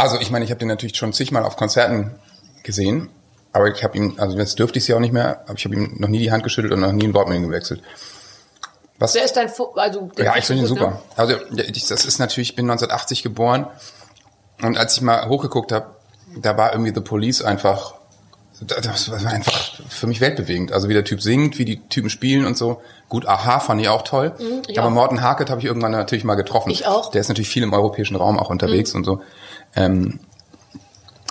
[0.00, 2.14] Also ich meine, ich habe den natürlich schon zigmal auf Konzerten
[2.62, 3.10] gesehen,
[3.52, 5.64] aber ich habe ihm, also jetzt dürfte ich es ja auch nicht mehr, aber ich
[5.64, 7.82] habe ihm noch nie die Hand geschüttelt und noch nie ein Wort mit ihm gewechselt.
[8.98, 9.14] Was?
[9.14, 10.68] Wer ist dein, Fu also der Ja, ich finde ihn ne?
[10.68, 11.02] super.
[11.16, 13.66] Also ja, ich- das ist natürlich, ich bin 1980 geboren
[14.62, 15.86] und als ich mal hochgeguckt habe,
[16.36, 17.94] da war irgendwie The Police einfach,
[18.60, 20.72] das war einfach für mich weltbewegend.
[20.72, 22.82] Also wie der Typ singt, wie die Typen spielen und so.
[23.08, 24.34] Gut, Aha fand ich auch toll.
[24.68, 24.92] ich aber auch.
[24.92, 26.70] Morten Harket habe ich irgendwann natürlich mal getroffen.
[26.70, 27.08] Ich auch.
[27.08, 27.12] Mhm.
[27.12, 29.20] Der ist natürlich viel im europäischen Raum auch unterwegs und so.
[29.74, 30.20] Ähm,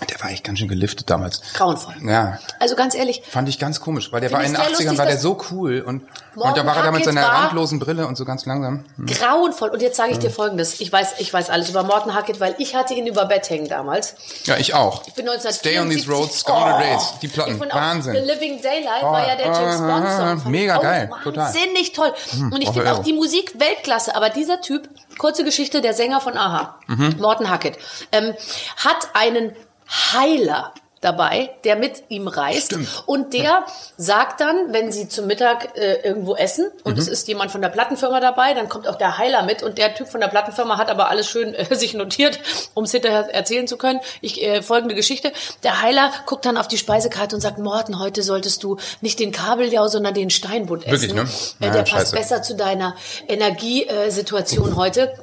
[0.08, 1.42] der war echt ganz schön geliftet damals.
[1.54, 1.96] Grauenvoll.
[2.06, 4.70] Ja, Also ganz ehrlich, Fand ich ganz komisch, weil der war in den sehr 80ern,
[4.70, 6.04] lustig, war der so cool und,
[6.36, 8.86] und da war er da mit seiner randlosen Brille und so ganz langsam.
[9.06, 9.70] grauenvoll.
[9.70, 10.22] Und jetzt sage ich Mhm.
[10.22, 10.80] dir Folgendes.
[10.80, 13.68] Ich weiß, ich weiß alles über Morten Hackett, weil ich hatte ihn über Bett hängen
[13.68, 14.16] damals.
[14.46, 15.04] Ja, ich auch.
[15.08, 15.60] Ich bin 1974.
[15.60, 17.14] Stay on these roads, Gone are the days.
[17.22, 18.14] Die Platten, Wahnsinn.
[18.16, 20.16] The Living Daylight war ja der James Oh, Bond Song.
[20.16, 21.46] äh, Fand ich mega auch geil, total.
[21.46, 22.14] Wahnsinnig toll.
[22.52, 24.16] Und ich finde auch die Musik Weltklasse.
[24.16, 27.16] Aber dieser Typ, kurze Geschichte, der Sänger von Aha, Mhm.
[27.20, 27.78] Morten Hackett,
[28.12, 28.34] ähm,
[28.78, 29.54] hat einen
[29.90, 32.66] Heiler dabei, der mit ihm reist.
[32.74, 32.90] Stimmt.
[33.06, 33.64] Und der
[33.96, 37.00] sagt dann, wenn sie zum Mittag äh, irgendwo essen und Mhm.
[37.00, 39.96] es ist jemand von der Plattenfirma dabei, dann kommt auch der Heiler mit und der
[39.96, 42.42] Typ von der Plattenfirma hat aber alles schön äh, sich notiert,
[42.74, 44.02] um es hinterher erzählen zu können.
[44.20, 45.32] Ich äh, folgende Geschichte:
[45.64, 49.32] Der Heiler guckt dann auf die Speisekarte und sagt: Morten, heute solltest du nicht den
[49.32, 51.16] Kabeljau, sondern den Steinbutt essen.
[51.16, 51.66] Wirklich, ne?
[51.66, 52.16] Äh, Ja, der passt scheiße.
[52.18, 52.94] besser zu deiner
[53.26, 55.14] Energiesituation heute.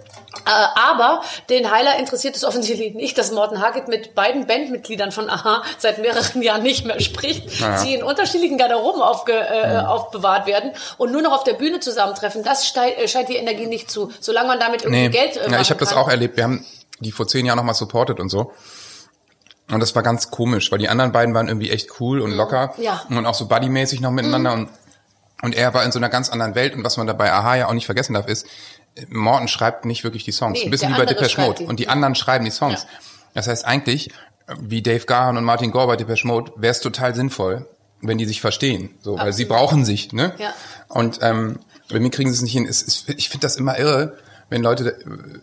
[0.45, 0.51] Äh,
[0.91, 5.63] aber den Heiler interessiert es offensichtlich nicht, dass Morten Hackett mit beiden Bandmitgliedern von Aha
[5.79, 7.61] seit mehreren Jahren nicht mehr spricht.
[7.61, 7.79] Naja.
[7.79, 12.43] Sie in unterschiedlichen Garderoben aufge, äh, aufbewahrt werden und nur noch auf der Bühne zusammentreffen.
[12.43, 14.11] Das äh, scheint die Energie nicht zu.
[14.21, 16.37] Solange man damit irgendwie Nee, Geld äh, ja, ich habe das auch erlebt.
[16.37, 16.65] Wir haben
[17.01, 18.53] die vor zehn Jahren noch mal supportet und so.
[19.71, 22.73] Und das war ganz komisch, weil die anderen beiden waren irgendwie echt cool und locker
[22.77, 22.83] Mhm.
[22.85, 23.03] Ja.
[23.09, 23.19] Mhm.
[23.19, 24.69] und auch so buddymäßig noch miteinander und
[25.43, 27.69] und er war in so einer ganz anderen Welt und was man dabei Aha ja
[27.69, 28.47] auch nicht vergessen darf ist,
[29.09, 30.59] Morten schreibt nicht wirklich die Songs.
[30.59, 31.59] Nee, Ein bisschen wie bei Depeche Mode.
[31.61, 31.65] die.
[31.67, 32.83] Und die anderen schreiben die Songs.
[32.85, 32.89] Ja.
[33.35, 34.11] Das heißt eigentlich,
[34.59, 37.69] wie Dave Gahan und Martin Gore bei Depeche Mode, wäre es total sinnvoll,
[38.01, 38.95] wenn die sich verstehen.
[39.01, 40.35] So, weil sie brauchen sich, ne?
[40.39, 40.55] Ja.
[40.89, 41.59] Und ähm,
[41.91, 42.67] bei mir kriegen sie es nicht hin.
[42.67, 44.17] Es, es, ich finde das immer irre,
[44.49, 44.97] wenn Leute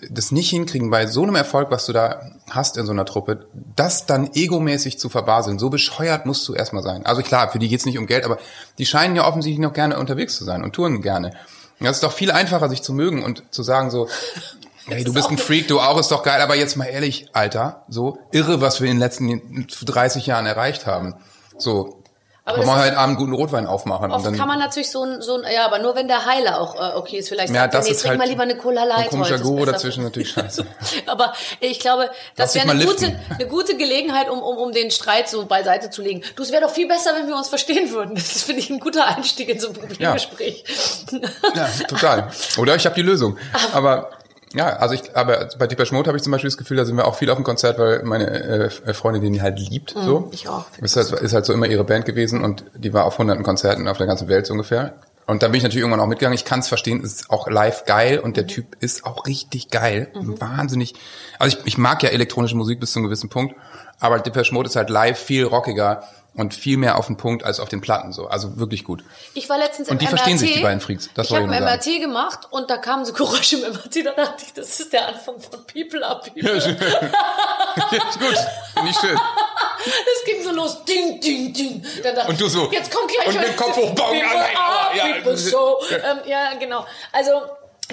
[0.09, 3.47] das nicht hinkriegen, bei so einem Erfolg, was du da hast in so einer Truppe,
[3.75, 5.59] das dann egomäßig zu verbaseln.
[5.59, 7.05] So bescheuert musst du erstmal sein.
[7.05, 8.37] Also klar, für die geht's nicht um Geld, aber
[8.77, 11.33] die scheinen ja offensichtlich noch gerne unterwegs zu sein und touren gerne.
[11.83, 14.07] Und das ist doch viel einfacher, sich zu mögen und zu sagen so,
[14.85, 17.83] hey, du bist ein Freak, du auch, ist doch geil, aber jetzt mal ehrlich, Alter,
[17.89, 21.15] so irre, was wir in den letzten 30 Jahren erreicht haben.
[21.57, 22.01] So,
[22.45, 24.11] Aber mal ist- halt abend guten Rotwein aufmachen.
[24.11, 26.59] Oft dann, kann man natürlich so ein, so ein, ja, aber nur wenn der Heiler
[26.59, 27.29] auch äh, okay ist.
[27.29, 29.63] Vielleicht ja, sagt das nee, ist halt mal lieber eine Cola Light ein komischer Guru
[29.63, 30.65] dazwischen natürlich scheiße.
[31.05, 35.29] Aber ich glaube, das wäre eine gute, eine gute Gelegenheit, um, um, um den Streit
[35.29, 36.21] so beiseite zu legen.
[36.35, 38.15] Du, es wäre doch viel besser, wenn wir uns verstehen würden.
[38.15, 40.65] Das finde ich ein guter Einstieg in so ein Problemgespräch.
[41.55, 42.29] Ja, total.
[42.57, 43.37] Oder ich habe die Lösung.
[43.73, 44.09] Aber
[44.53, 46.95] ja, also ich, aber bei Deepesh Mode habe ich zum Beispiel das Gefühl, da sind
[46.95, 49.91] wir auch viel auf dem Konzert, weil meine äh, Freundin den die halt liebt.
[49.91, 50.21] so.
[50.21, 50.65] Mhm, ich auch.
[50.81, 53.87] Ist halt, ist halt so immer ihre Band gewesen und die war auf hunderten Konzerten
[53.87, 54.93] auf der ganzen Welt so ungefähr.
[55.25, 56.35] Und da bin ich natürlich irgendwann auch mitgegangen.
[56.35, 58.33] Ich kann es verstehen, es ist auch live geil und Mhm.
[58.33, 60.09] der Typ ist auch richtig geil.
[60.13, 60.95] Wahnsinnig.
[61.39, 63.55] Also ich, ich mag ja elektronische Musik bis zu einem gewissen Punkt,
[63.99, 66.03] aber Depeche Mode ist halt live viel rockiger
[66.35, 68.27] und viel mehr auf den Punkt als auf den Platten so.
[68.27, 69.03] Also wirklich gut.
[69.33, 70.39] Ich war letztens Und im die verstehen MRT.
[70.39, 71.09] sich, die beiden Freaks.
[71.13, 74.05] Das ich habe ich ein nur MRT gemacht und da kamen so Geräusche im MRT.
[74.05, 76.55] Da dachte ich, das ist der Anfang von People Up People.
[76.55, 76.77] Ja, schön.
[76.79, 78.37] ja, gut,
[78.89, 79.15] ich schön.
[79.15, 80.83] Das ging so los.
[80.85, 81.85] Ding, ding, ding.
[82.01, 82.71] Dann dachte Und du so.
[82.71, 83.57] Jetzt kommt gleich Und mit was.
[83.57, 85.05] Kopf hoch, Bong, People aua, up, ja.
[85.15, 85.77] people so.
[85.91, 86.85] Ähm, ja, genau.
[87.11, 87.31] Also,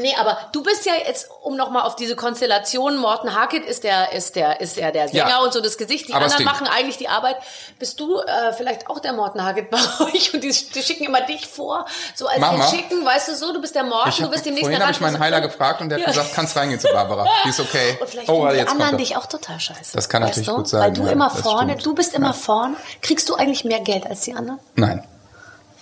[0.00, 4.12] nee, aber du bist ja jetzt, um nochmal auf diese Konstellation, Morten Harkett ist der,
[4.12, 5.38] ist der, ist er der Sänger Ja.
[5.40, 6.08] und so das Gesicht.
[6.08, 7.36] Die anderen machen eigentlich die Arbeit.
[7.78, 10.34] Bist du äh, vielleicht auch der Morten Harkett bei euch?
[10.34, 12.62] Und die, die schicken immer dich vor, so als mal.
[12.68, 14.86] schicken, weißt du so, du bist der Morten, Ich du hab, bist demnächst vorhin der
[14.86, 16.12] habe ich meinen Heiler gefragt und der hat Ja.
[16.12, 17.26] gesagt, kannst reingehen zu Barbara.
[17.44, 17.98] Die ist okay.
[18.00, 18.98] Und vielleicht oh, die jetzt anderen er.
[18.98, 19.92] dich auch total scheiße.
[19.94, 20.56] Das kann natürlich du?
[20.56, 21.86] gut sein, Weil du ja, immer vorne, stimmt.
[21.86, 22.76] du bist immer vorne.
[23.02, 24.58] Kriegst du eigentlich mehr Geld als die anderen?
[24.74, 25.04] Nein.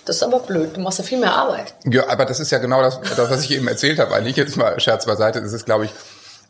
[0.09, 0.75] Das ist aber blöd.
[0.75, 1.75] Du machst ja viel mehr Arbeit.
[1.85, 4.15] Ja, aber das ist ja genau das, das was ich eben erzählt habe.
[4.15, 5.39] Eigentlich jetzt mal Scherz beiseite.
[5.39, 5.91] Das ist, glaube ich,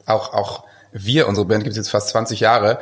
[0.05, 2.79] auch, auch wir, unsere Band gibt es jetzt fast 20 Jahre.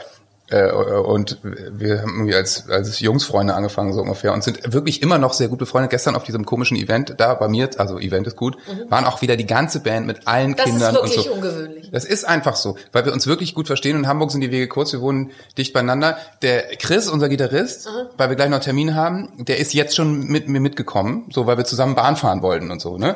[0.49, 5.17] Äh, und wir haben irgendwie als, als Jungsfreunde angefangen, so ungefähr, und sind wirklich immer
[5.17, 5.91] noch sehr gut befreundet.
[5.91, 8.57] Gestern auf diesem komischen Event da bei mir, also Event ist gut,
[8.89, 10.55] waren auch wieder die ganze Band mit allen Mhm.
[10.55, 11.33] Das ist Kindern wirklich und so.
[11.33, 11.91] ungewöhnlich.
[11.91, 13.97] Das ist einfach so, weil wir uns wirklich gut verstehen.
[13.97, 16.17] In Hamburg sind die Wege kurz, wir wohnen dicht beieinander.
[16.41, 20.47] Der Chris, unser Gitarrist, weil wir gleich noch Termin haben, der ist jetzt schon mit
[20.47, 23.15] mir mitgekommen, so weil wir zusammen Bahn fahren wollten und so, ne?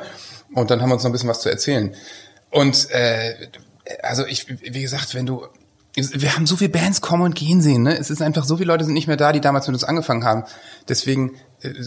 [0.54, 1.96] Und dann haben wir uns noch ein bisschen was zu erzählen.
[2.50, 3.36] Und äh,
[4.04, 5.46] also ich, wie gesagt, wenn du
[5.96, 7.98] wir haben so viele Bands kommen und gehen sehen, ne?
[7.98, 10.24] Es ist einfach so viele Leute sind nicht mehr da, die damals mit uns angefangen
[10.24, 10.46] haben.
[10.88, 11.34] Deswegen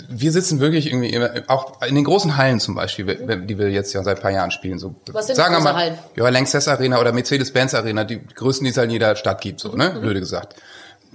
[0.08, 3.92] wir sitzen wirklich irgendwie immer, auch in den großen Hallen zum Beispiel, die wir jetzt
[3.92, 4.78] ja seit ein paar Jahren spielen.
[4.78, 5.98] So, Was sind sagen wir mal, Hallen?
[6.14, 9.60] Ja, Lanxess Arena oder Mercedes-Benz Arena, die größten, die es halt in jeder Stadt gibt,
[9.60, 9.90] so, ne?
[9.90, 10.54] Blöde gesagt.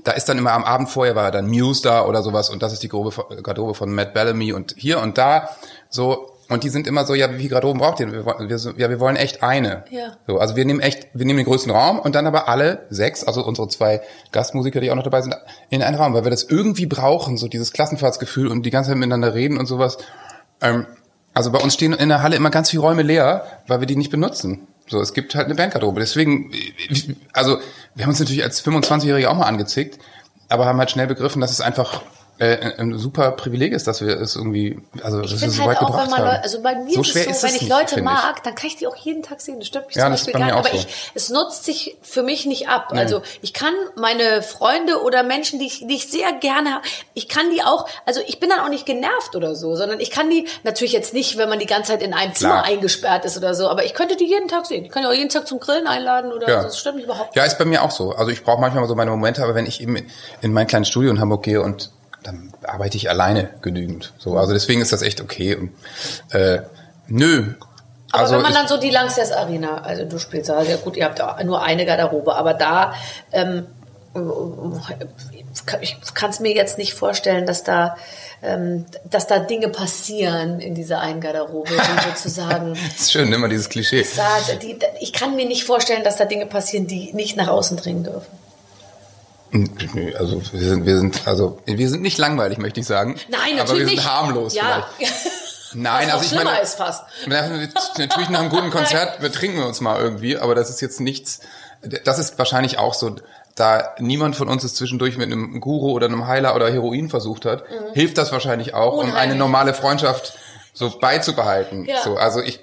[0.04, 2.73] Da ist dann immer am Abend vorher war dann Muse da oder sowas und das
[2.73, 5.49] ist die grobe Garderobe von Matt Bellamy und hier und da
[5.89, 8.12] so und die sind immer so, ja, wie viel Garderoben braucht ihr?
[8.12, 9.83] Wir, wir, ja, wir wollen echt eine.
[9.91, 10.17] Ja.
[10.25, 13.23] So, also wir nehmen echt, wir nehmen den größten Raum und dann aber alle sechs,
[13.23, 15.35] also unsere zwei Gastmusiker, die auch noch dabei sind,
[15.69, 18.97] in einen Raum, weil wir das irgendwie brauchen, so dieses Klassenfahrtsgefühl und die ganze Zeit
[18.97, 19.99] miteinander reden und sowas.
[20.59, 20.88] Ähm,
[21.35, 23.95] also bei uns stehen in der Halle immer ganz viele Räume leer, weil wir die
[23.95, 24.67] nicht benutzen.
[24.88, 25.99] So, es gibt halt eine Bandgarderobe.
[25.99, 26.51] Deswegen,
[27.31, 27.59] also
[27.93, 29.99] wir haben uns natürlich als 25-Jährige auch mal angezickt,
[30.47, 32.01] aber haben halt schnell begriffen, dass es einfach
[32.39, 35.62] äh, ein super Privileg ist, dass wir es irgendwie, also dass Ich wir es so
[35.63, 36.25] weit halt auch, gebracht wenn haben.
[36.25, 38.56] Leute, also bei mir so ist es so, wenn es ich nicht, Leute mag, dann
[38.56, 39.60] kann ich die auch jeden Tag sehen.
[39.60, 40.67] Das stört mich Ja, zum ist Beispiel bei gar nicht.
[40.69, 40.75] Aber so.
[40.88, 42.93] ich, es nutzt sich für mich nicht ab.
[42.95, 47.28] Also ich kann meine Freunde oder Menschen, die ich, die ich sehr gerne habe, ich
[47.28, 50.30] kann die auch, also ich bin dann auch nicht genervt oder so, sondern ich kann
[50.30, 52.65] die natürlich jetzt nicht, wenn man die ganze Zeit in einem Zimmer Klar.
[52.65, 54.86] eingesperrt ist oder so, aber ich könnte die jeden Tag sehen.
[54.86, 56.62] Ich kann die auch jeden Tag zum Grillen einladen oder Ja.
[56.62, 56.67] so.
[56.67, 58.12] Das stört mich überhaupt Ja, ist bei mir auch so.
[58.13, 59.97] Also ich brauche manchmal so meine Momente, aber wenn ich eben
[60.41, 61.89] in mein kleines Studio in Hamburg gehe und
[62.23, 64.13] dann arbeite ich alleine genügend.
[64.17, 65.55] So, also deswegen ist das echt okay.
[65.55, 65.71] Und,
[66.32, 66.62] äh,
[67.08, 67.53] nö.
[68.12, 70.97] Aber also wenn man dann so die Lanxess Arena, also du spielst da, ja gut,
[70.97, 72.93] ihr habt nur eine Garderobe, aber da,
[73.32, 73.67] ähm,
[75.82, 77.95] ich kann es mir jetzt nicht vorstellen, dass da,
[78.41, 83.47] ähm, dass da Dinge passieren in dieser einen Garderobe, die sozusagen das ist schön, immer
[83.47, 84.01] dieses Klischee.
[84.01, 87.77] sagt, die, ich kann mir nicht vorstellen, dass da Dinge passieren, die nicht nach außen
[87.77, 88.38] dringen dürfen.
[90.17, 93.15] Also wir sind, wir sind, also wir sind nicht langweilig, möchte ich sagen.
[93.29, 94.07] Nein, aber natürlich wir sind nicht.
[94.09, 94.88] harmlos Ja.
[94.97, 95.13] vielleicht.
[95.73, 97.03] Nein, Was also ich meine, ist fast.
[97.27, 101.41] natürlich nach einem guten Konzert betrinken wir uns mal irgendwie, aber das ist jetzt nichts.
[102.05, 103.15] Das ist wahrscheinlich auch so,
[103.55, 107.45] da niemand von uns es zwischendurch mit einem Guru oder einem Heiler oder Heroin versucht
[107.45, 109.13] hat, hilft das wahrscheinlich auch, um eine Mhm.
[109.13, 109.38] Unheimlich.
[109.38, 110.33] normale Freundschaft
[110.73, 111.85] so beizubehalten.
[111.85, 112.01] Ja.
[112.03, 112.62] So, also ich,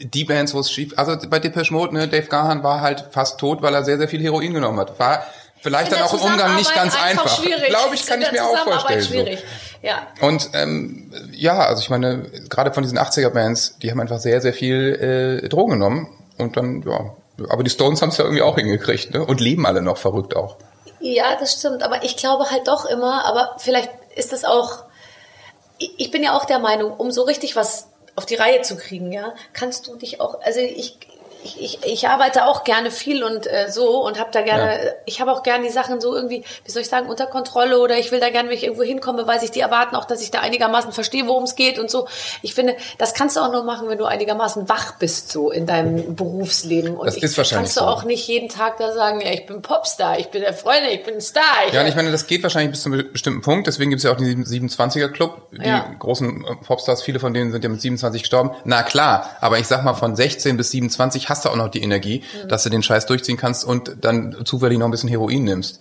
[0.00, 3.38] die Bands, wo es schief, also bei Depeche Mode, ne, Dave Gahan war halt fast
[3.38, 4.98] tot, weil er sehr, sehr viel Heroin genommen hat.
[4.98, 5.24] War
[5.60, 7.42] vielleicht dann auch im Umgang nicht ganz einfach.
[7.42, 7.68] Schwierig.
[7.68, 9.00] Glaube ich, kann ich mir auch vorstellen.
[9.00, 9.08] So.
[9.08, 9.44] Schwierig.
[9.82, 10.08] Ja.
[10.20, 14.52] Und ähm, ja, also ich meine, gerade von diesen 80er-Bands, die haben einfach sehr, sehr
[14.52, 16.08] viel äh, Drogen genommen.
[16.36, 17.12] Und dann, ja,
[17.48, 19.24] aber die Stones haben es ja irgendwie auch hingekriegt, ne?
[19.24, 20.56] Und leben alle noch verrückt auch.
[21.00, 21.82] Ja, das stimmt.
[21.82, 24.84] Aber ich glaube halt doch immer, aber vielleicht ist das auch,
[25.78, 28.76] ich ich bin ja auch der Meinung, um so richtig was auf die Reihe zu
[28.76, 30.98] kriegen, ja, kannst du dich auch, also ich,
[31.44, 34.90] ich, ich, ich arbeite auch gerne viel und äh, so und habe da gerne, Ja.
[35.06, 37.96] ich habe auch gerne die Sachen so irgendwie, wie soll ich sagen, unter Kontrolle oder
[37.98, 40.30] ich will da gerne, wenn ich irgendwo hinkomme, weiß ich, die erwarten auch, dass ich
[40.30, 42.06] da einigermaßen verstehe, worum es geht und so.
[42.42, 45.66] Ich finde, das kannst du auch nur machen, wenn du einigermaßen wach bist so in
[45.66, 46.96] deinem Berufsleben.
[46.96, 47.86] Und Das ich, ist wahrscheinlich kannst du so.
[47.86, 51.04] auch nicht jeden Tag da sagen, ja, ich bin Popstar, ich bin der Freunde, ich
[51.04, 51.42] bin ein Star.
[51.68, 53.66] Ich Ja, und ich meine, das geht wahrscheinlich bis zu einem bestimmten Punkt.
[53.66, 55.42] Deswegen gibt es ja auch den 27er-Club.
[55.52, 55.86] Die Ja.
[55.98, 58.50] großen äh, Popstars, viele von denen sind ja mit 27 gestorben.
[58.64, 61.82] Na klar, aber ich sag mal, von 16 bis 27 hast du auch noch die
[61.82, 62.48] Energie, Mhm.
[62.48, 65.80] dass du den Scheiß durchziehen kannst und dann zufällig noch ein bisschen Heroin nimmst.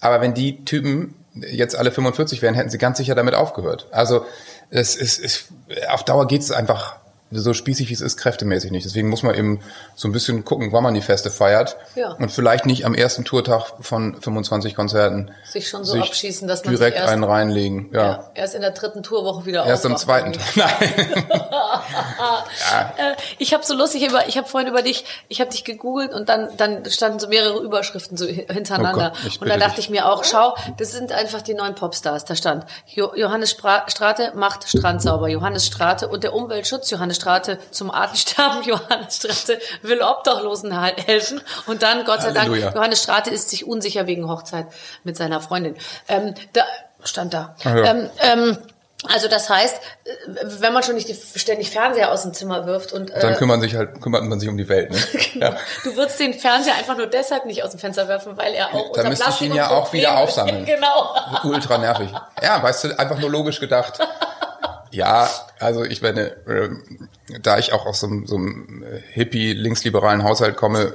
[0.00, 3.86] Aber wenn die Typen jetzt alle 45 wären, hätten sie ganz sicher damit aufgehört.
[3.90, 4.24] Also
[4.70, 5.48] es ist,
[5.90, 6.96] auf Dauer geht es einfach
[7.30, 8.84] so spießig wie es ist, kräftemäßig nicht.
[8.86, 9.60] Deswegen muss man eben
[9.94, 11.76] so ein bisschen gucken, wann man die Feste feiert.
[11.94, 12.12] Ja.
[12.12, 16.74] Und vielleicht nicht am ersten Tourtag von 25 Konzerten Sich schon so abschießen, dass man
[16.74, 17.90] direkt sich erst- einen reinlegen.
[17.92, 18.02] Ja.
[18.02, 20.42] Ja, erst in der dritten Tourwoche wieder Erst am zweiten Tag.
[20.56, 21.24] Nein.
[22.96, 26.12] Äh, ich habe so lustig über, ich habe vorhin über dich, ich habe dich gegoogelt
[26.12, 29.76] und dann dann standen so mehrere Überschriften so hi- hintereinander Oh Gott, und da dachte
[29.76, 29.86] dich.
[29.86, 32.24] ich mir auch, schau, das sind einfach die neuen Popstars.
[32.24, 37.58] Da stand jo Johannes Strate macht Strand sauber, Johannes Strate und der Umweltschutz, Johannes Strate
[37.70, 42.66] zum Artensterben, Johannes Strate will Obdachlosen hel- helfen und dann Gott sei Halleluja.
[42.66, 44.66] Dank Johannes Strate ist sich unsicher wegen Hochzeit
[45.04, 45.76] mit seiner Freundin.
[46.08, 46.62] Ähm, da
[47.04, 47.54] stand da.
[47.64, 47.76] Ja.
[47.84, 48.58] Ähm, ähm,
[49.08, 50.10] also das heißt, äh,
[50.60, 53.76] wenn man schon nicht ständig Fernseher aus dem Zimmer wirft und Dann äh, kümmern sich
[53.76, 54.90] halt, kümmert man sich um die Welt.
[54.90, 54.98] Ne?
[55.40, 55.56] Ja.
[55.84, 58.92] du würdest den Fernseher einfach nur deshalb nicht aus dem Fenster werfen, weil er auch
[58.94, 60.64] Dann müsste ich ihn ja auch wieder aufsammeln.
[60.64, 61.14] genau.
[61.44, 62.10] Ultra nervig.
[62.42, 64.00] Ja, weißt du, einfach nur logisch gedacht.
[64.90, 67.08] Ja, also ich meine, ähm,
[67.42, 70.92] da ich auch aus so, einem- so einem äh, hippie linksliberalen Haushalt komme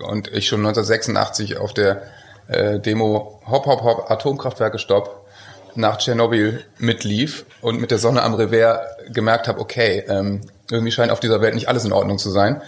[0.00, 2.02] äh, und ich schon 1986 auf der
[2.48, 5.26] äh, Demo Hop Hop Hop Atomkraftwerke Stopp
[5.74, 8.80] nach Tschernobyl mitlief und mit der Sonne am Revers
[9.12, 12.60] gemerkt habe, okay, ähm, irgendwie scheint auf dieser Welt nicht alles in Ordnung zu sein.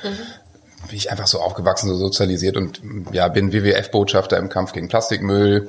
[0.88, 2.80] Bin ich einfach so aufgewachsen, so sozialisiert und
[3.12, 5.68] ja, bin WWF-Botschafter im Kampf gegen Plastikmüll,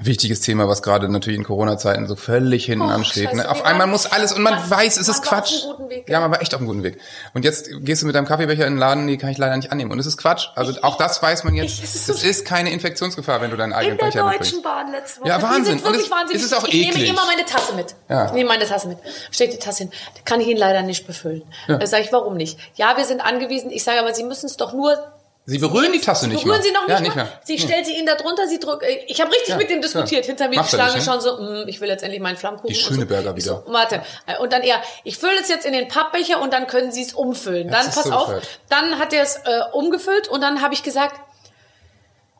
[0.00, 3.24] wichtiges Thema, was gerade natürlich in Corona-Zeiten so völlig hinten Oh, ansteht.
[3.30, 3.48] scheiße, Ne?
[3.50, 5.62] Auf einmal muss alles und man weiß, es man ist war auf Quatsch.
[5.64, 6.98] einem guten Weg, ja, man war echt auf einem guten Weg.
[7.32, 9.72] Und jetzt gehst du mit deinem Kaffeebecher in den Laden, nee, kann ich leider nicht
[9.72, 9.90] annehmen.
[9.92, 10.48] Und es ist Quatsch.
[10.56, 11.78] Also auch das weiß man jetzt.
[11.78, 14.38] ich- es ist so- ist keine Infektionsgefahr, wenn du deinen eigenen In der Becher Deutschen
[14.58, 14.62] mitbringst.
[14.62, 15.28] Bahn letzte Woche.
[15.28, 15.78] Ja, Wahnsinn.
[15.78, 16.42] Die Und es- wahnsinnig.
[16.42, 17.94] es ist auch ich nehme immer meine Tasse mit.
[18.08, 18.26] Ja.
[18.26, 18.98] Ich nehme meine Tasse mit.
[19.30, 19.92] Steht die Tasse hin.
[20.24, 21.42] Kann ich Ihnen leider nicht befüllen.
[21.68, 21.78] Ja.
[21.78, 22.58] Da sage ich, warum nicht?
[22.74, 23.70] Ja, wir sind angewiesen.
[23.70, 24.96] Ich sage aber, Sie müssen es doch nur
[25.46, 26.62] Sie berühren die Tasse Sie nicht berühren mehr.
[26.62, 27.28] sie noch nicht, ja, nicht mehr.
[27.44, 27.62] Sie Hm.
[27.68, 28.82] stellt sie ihnen da drunter, sie drückt.
[28.82, 30.24] äh, Ich habe richtig Ja, mit dem diskutiert.
[30.24, 30.28] ja.
[30.28, 31.12] Hinter mir Macht die Schlange nicht, ne?
[31.12, 32.68] schon so, mm, ich will jetzt endlich meinen Flammkuchen.
[32.68, 33.36] Die Schöneberger so.
[33.36, 33.72] Ich So, wieder.
[33.72, 34.02] warte.
[34.26, 37.02] Äh, Und dann eher, ich fülle es jetzt in den Pappbecher und dann können sie
[37.02, 37.68] es umfüllen.
[37.70, 38.26] Das dann pass so auf.
[38.26, 38.48] bescheuert.
[38.70, 41.20] Dann hat er es äh, umgefüllt und dann habe ich gesagt,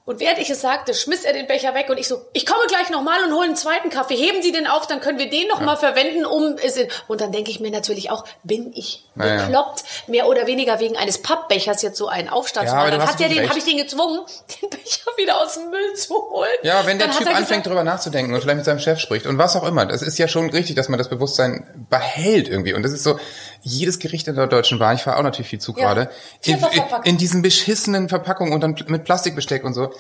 [0.07, 2.67] und während ich es sagte, schmiss er den Becher weg und ich so, ich komme
[2.69, 4.17] gleich nochmal und hole einen zweiten Kaffee.
[4.17, 7.23] Heben Sie den auf, dann können wir den nochmal mal verwenden, um es in Und
[7.23, 9.45] dann denke ich mir natürlich auch, bin ich Na ja.
[9.47, 12.91] bekloppt, mehr oder weniger wegen eines Pappbechers jetzt so einen Aufstand Ja, zu machen.
[12.91, 14.21] Dann hat natürlich den, habe ich den gezwungen,
[14.63, 16.51] den Becher wieder aus dem Müll zu holen.
[16.63, 19.39] Ja, wenn der Typ anfängt, gesagt, drüber nachzudenken und vielleicht mit seinem Chef spricht und
[19.39, 22.75] was auch immer, das ist ja schon richtig, dass man das Bewusstsein behält irgendwie.
[22.75, 23.19] Und das ist so,
[23.65, 26.11] jedes Gericht in der Deutschen Bahn, ich fahre auch natürlich viel zu Ja, gerade,
[26.43, 26.59] in,
[27.05, 29.91] in, diesen beschissenen Verpackungen und dann mit Plastikbesteck und so.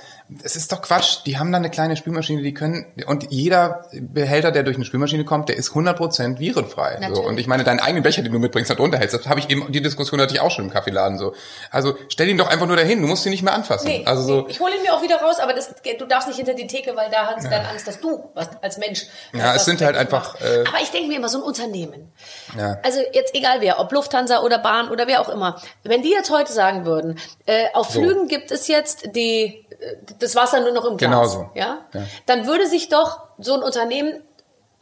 [0.42, 1.20] Es ist doch Quatsch.
[1.24, 5.24] Die haben da eine kleine Spülmaschine, die können, und jeder Behälter, der durch eine Spülmaschine
[5.24, 7.00] kommt, der ist 100% virenfrei.
[7.12, 7.22] So.
[7.22, 9.48] Und ich meine, deinen eigenen Becher, den du mitbringst, da drunter hältst, das habe ich
[9.48, 11.34] eben, die Diskussion hatte ich auch schon im Kaffeeladen so.
[11.70, 13.88] Also stell ihn doch einfach nur dahin, du musst ihn nicht mehr anfassen.
[13.88, 16.36] Nee, also so, ich hole ihn mir auch wieder raus, aber das, du darfst nicht
[16.36, 19.06] hinter die Theke, weil da hast du dann Angst, dass du was, als Mensch.
[19.32, 21.44] äh, Ja, es was sind halt einfach, äh, aber ich denke mir immer, so ein
[21.44, 22.12] Unternehmen.
[22.58, 22.78] Ja.
[22.82, 25.60] Also jetzt egal wer, ob Lufthansa oder Bahn oder wer auch immer.
[25.82, 28.00] Wenn die jetzt heute sagen würden, äh, auf So.
[28.00, 31.10] Flügen gibt es jetzt die, äh, das Wasser nur noch im Glas.
[31.10, 31.50] Genau so.
[31.54, 31.78] Ja?
[31.92, 32.02] Ja.
[32.26, 34.22] Dann würde sich doch so ein Unternehmen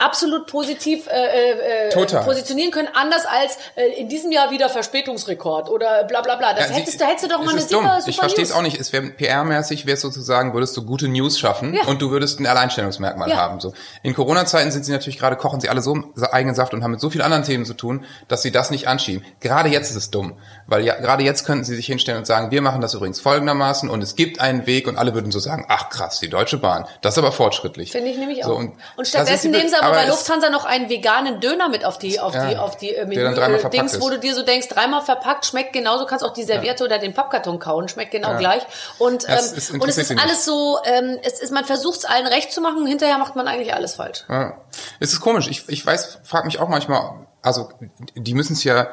[0.03, 2.25] absolut positiv äh, äh, Total.
[2.25, 6.53] positionieren können, anders als äh, in diesem Jahr wieder Verspätungsrekord oder bla bla bla.
[6.55, 7.69] Das Ja, hättest, sie- da hättest du doch mal eine dumm.
[7.83, 8.79] super, Ich verstehe es auch nicht.
[8.81, 11.85] Es wäre PR-mäßig, wäre es sozusagen, würdest du gute News schaffen Ja.
[11.87, 13.37] und du würdest ein Alleinstellungsmerkmal Ja.
[13.37, 13.61] haben.
[13.61, 15.97] So in Corona-Zeiten sind sie natürlich gerade kochen sie alle so
[16.31, 18.89] eigenen Saft und haben mit so vielen anderen Themen zu tun, dass sie das nicht
[18.89, 19.25] anschieben.
[19.41, 20.35] Gerade jetzt ist es dumm,
[20.73, 23.91] weil ja gerade jetzt könnten sie sich hinstellen und sagen, wir machen das übrigens folgendermaßen
[23.91, 26.87] und es gibt einen Weg und alle würden so sagen, ach krass, die Deutsche Bahn,
[27.03, 27.93] das ist aber fortschrittlich.
[27.93, 28.49] Finde ich nämlich auch.
[28.49, 31.85] So, und, und stattdessen nehmen sie aber, aber bei Lufthansa noch einen veganen Döner mit
[31.85, 34.15] auf die auf Ja, die auf die äh, dann dreimal verpackt Menü-Dings, wo ist.
[34.17, 37.59] du dir so denkst, dreimal verpackt, schmeckt genauso, kannst auch die Serviette oder den Pappkarton
[37.59, 38.63] kauen, schmeckt genau gleich.
[38.99, 42.27] Und ähm, ist- und es ist alles so, ähm, es ist man versucht es allen
[42.27, 44.25] recht zu machen, hinterher macht man eigentlich alles falsch.
[44.29, 44.57] Ja.
[45.01, 45.49] Es ist komisch.
[45.49, 47.69] Ich, ich weiß, frag mich auch manchmal, also
[48.15, 48.89] die müssen es ja,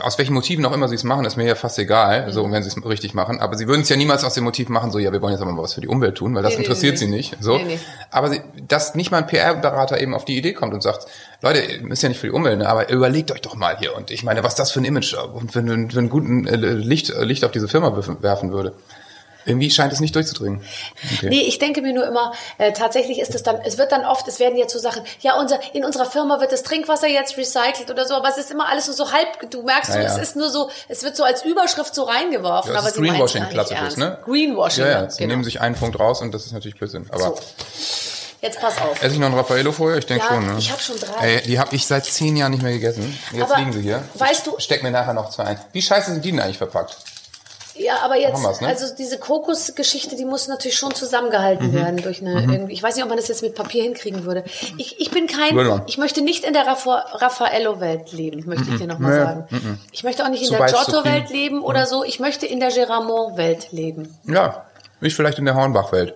[0.00, 2.62] aus welchen Motiven auch immer sie es machen, ist mir ja fast egal, so wenn
[2.62, 3.40] sie es richtig machen.
[3.40, 5.42] Aber sie würden es ja niemals aus dem Motiv machen, so ja, wir wollen jetzt
[5.42, 7.16] aber mal was für die Umwelt tun, weil das Nee, interessiert nee, sie nee.
[7.16, 7.36] nicht.
[7.40, 7.60] So.
[8.10, 11.06] Aber sie, dass nicht mal ein PR-Berater eben auf die Idee kommt und sagt,
[11.42, 13.96] Leute, ist ja nicht für die Umwelt, ne, aber überlegt euch doch mal hier.
[13.96, 17.10] Und ich meine, was das für ein Image und wenn wenn einen guten äh, Licht,
[17.10, 18.74] äh, Licht auf diese Firma werfen würde.
[19.44, 20.62] Irgendwie scheint es nicht durchzudringen.
[21.16, 21.28] Okay.
[21.28, 24.26] Nee, ich denke mir nur immer, äh, tatsächlich ist es dann, es wird dann oft,
[24.28, 27.90] es werden jetzt so Sachen, ja, unser, in unserer Firma wird das Trinkwasser jetzt recycelt
[27.90, 30.16] oder so, aber es ist immer alles so, so halb, du merkst so, Ja, ja.
[30.16, 32.96] es ist nur so, es wird so als Überschrift so reingeworfen, Ja, das aber ist
[32.96, 33.98] Greenwashing klassisches, ernst.
[33.98, 34.18] ne?
[34.24, 35.30] Greenwashing, Ja, ja, sie genau.
[35.32, 37.06] nehmen sich einen Punkt raus und das ist natürlich Blödsinn.
[37.10, 37.38] Aber So.
[38.40, 39.00] Jetzt pass auf.
[39.00, 39.98] esse ich noch ein Raffaello vorher?
[39.98, 40.56] Ich denke Ja, schon, ne?
[40.58, 41.34] ich hab schon drei.
[41.36, 43.16] Ey, die habe ich seit zehn Jahren nicht mehr gegessen.
[43.32, 44.02] Jetzt Aber liegen sie hier.
[44.14, 45.60] weißt du- Ich steck mir nachher noch zwei ein.
[45.70, 46.96] Wie scheiße sind die denn eigentlich verpackt?
[47.74, 48.68] Ja, aber jetzt, ne?
[48.68, 51.72] also diese Kokosgeschichte, die muss natürlich schon zusammengehalten Mhm.
[51.74, 54.44] werden durch eine, irgendwie, ich weiß nicht, ob man das jetzt mit Papier hinkriegen würde.
[54.76, 58.78] Ich, ich bin kein, Würde ich möchte nicht in der Raffa- Raffaello-Welt leben, möchte ich
[58.78, 59.80] dir nochmal Nee, sagen.
[59.90, 62.04] Ich möchte auch nicht in Zu der Giotto-Welt leben oder so.
[62.04, 64.18] Ich möchte in der Geramont-Welt leben.
[64.26, 64.64] Ja,
[65.00, 66.14] ich vielleicht in der Hornbach-Welt.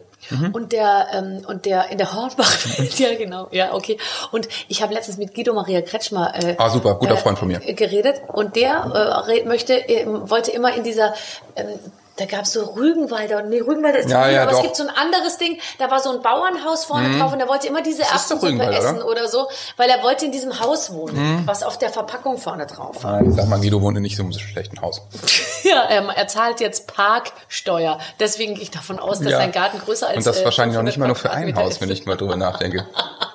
[0.53, 3.97] Und der, ähm, und der, in der Hornbach-Welt, ja genau, ja, okay.
[4.33, 7.61] Und ich habe letztens mit Guido Maria Kretschmer äh, Ah, super, guter Freund von mir.
[7.61, 11.15] geredet und der äh, möchte, ähm, wollte immer in dieser,
[11.55, 11.69] ähm,
[12.17, 14.59] da gab's so Rügenwalder, nee, Rügenwalder ist Ja, Rügen, ja, aber doch.
[14.61, 14.65] Mhm.
[14.65, 17.49] es gibt so ein anderes Ding, da war so ein Bauernhaus vorne drauf und er
[17.49, 19.07] wollte immer diese Erbsensuppe essen oder?
[19.11, 21.47] oder so, weil er wollte in diesem Haus wohnen, Mhm.
[21.47, 23.21] was auf der Verpackung vorne drauf war.
[23.21, 25.03] Nein, sag mal, Guido wohnt in nicht so einem schlechten Haus.
[25.63, 29.39] Ja, er, er zahlt jetzt Parksteuer, deswegen gehe ich davon aus, dass Ja.
[29.39, 31.55] sein Garten größer als Und das äh, wahrscheinlich auch 500 nicht mal nur für ein
[31.57, 31.81] Haus, ist.
[31.81, 32.87] wenn ich mal drüber nachdenke.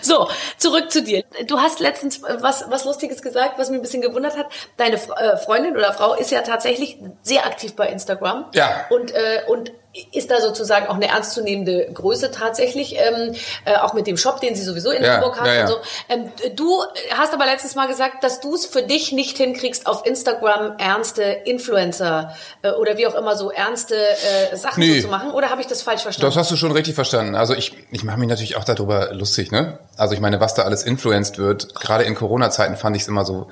[0.00, 1.24] So, zurück zu dir.
[1.46, 4.46] Du hast letztens was, was Lustiges gesagt, was mich ein bisschen gewundert hat.
[4.76, 8.46] Deine äh, Freundin oder Frau ist ja tatsächlich sehr aktiv bei Instagram.
[8.54, 8.86] Ja.
[8.90, 9.72] Und, äh, und
[10.12, 13.34] ist da sozusagen auch eine ernstzunehmende Größe tatsächlich, ähm,
[13.66, 15.60] äh, auch mit dem Shop, den sie sowieso in Ja, Hamburg hat ja, ja.
[15.62, 15.76] und so.
[16.08, 16.82] Ähm, du
[17.14, 21.22] hast aber letztens mal gesagt, dass du es für dich nicht hinkriegst, auf Instagram ernste
[21.22, 24.96] Influencer äh, oder wie auch immer so ernste äh, Sachen Nee.
[25.00, 25.30] so zu machen.
[25.32, 26.26] Oder habe ich das falsch verstanden?
[26.34, 27.34] Das hast du schon richtig verstanden.
[27.34, 29.78] Also ich, ich mache mich natürlich auch darüber lustig, ne?
[29.98, 33.26] Also ich meine, was da alles influenced wird, gerade in Corona-Zeiten fand ich es immer
[33.26, 33.48] so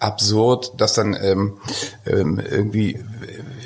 [0.00, 1.58] absurd, dass dann ähm,
[2.04, 3.02] ähm, irgendwie,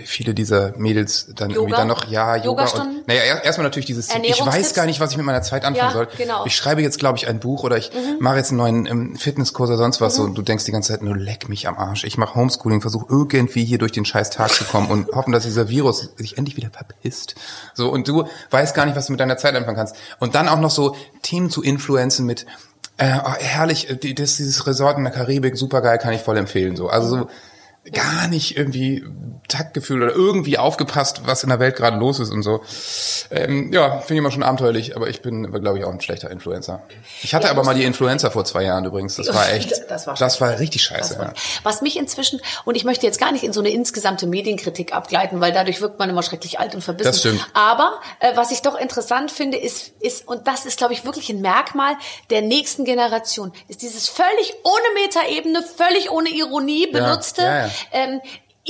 [0.09, 1.61] viele dieser Mädels dann Yoga?
[1.61, 5.01] irgendwie dann noch, ja, Yoga und, naja, er- erstmal natürlich dieses, ich weiß gar nicht,
[5.01, 6.09] was ich mit meiner Zeit anfangen Ja, soll.
[6.16, 6.44] genau.
[6.47, 9.68] Ich schreibe jetzt, glaube ich, ein Buch oder ich mache jetzt einen neuen ähm, Fitnesskurs
[9.68, 12.05] oder sonst was so, und du denkst die ganze Zeit nur, leck mich am Arsch.
[12.05, 15.44] Ich mache Homeschooling, versuche irgendwie hier durch den scheiß Tag zu kommen und hoffen, dass
[15.44, 17.35] dieser Virus sich endlich wieder verpisst.
[17.75, 19.94] So, und du weißt gar nicht, was du mit deiner Zeit anfangen kannst.
[20.19, 22.46] Und dann auch noch so Themen zu influenzen mit,
[22.96, 26.23] äh, oh, herrlich, äh, die, das, dieses Resort in der Karibik, super geil, kann ich
[26.23, 26.75] voll empfehlen.
[26.77, 27.29] So, also so
[27.92, 29.04] gar nicht irgendwie
[29.48, 32.60] Taktgefühl oder irgendwie aufgepasst, was in der Welt gerade los ist und so.
[33.30, 36.30] Ähm, ja, finde ich immer schon abenteuerlich, aber ich bin, glaube ich, auch ein schlechter
[36.30, 36.82] Influencer.
[37.22, 39.16] Ich hatte Ja, aber mal die Influencer vor zwei Jahren übrigens.
[39.16, 41.18] Das war echt, Das war das war richtig scheiße.
[41.18, 41.32] War- Ja.
[41.62, 45.40] Was mich inzwischen, und ich möchte jetzt gar nicht in so eine insgesamte Medienkritik abgleiten,
[45.40, 47.10] weil dadurch wirkt man immer schrecklich alt und verbissen.
[47.10, 47.46] Das stimmt.
[47.54, 51.30] Aber äh, was ich doch interessant finde, ist, ist, und das ist, glaube ich, wirklich
[51.30, 51.94] ein Merkmal
[52.30, 57.70] der nächsten Generation, ist dieses völlig ohne Metaebene, völlig ohne Ironie benutzte, ja, ja.
[57.92, 58.20] Ähm,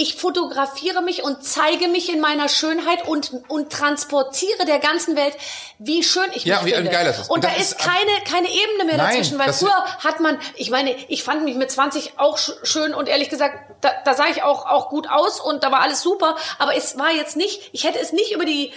[0.01, 5.37] ich fotografiere mich und zeige mich in meiner Schönheit und, und transportiere der ganzen Welt,
[5.81, 6.91] wie schön ich Ja, mich wie- wie finde.
[6.93, 7.29] geil das ist.
[7.31, 10.39] Und, Und da ist ist- keine, keine Ebene mehr Nein, dazwischen, weil früher hat man,
[10.55, 14.15] ich meine, ich fand mich mit 20 auch sch schön und ehrlich gesagt, da, da
[14.15, 17.37] sah ich auch, auch gut aus und da war alles super, aber es war jetzt
[17.37, 18.73] nicht, ich hätte es nicht über die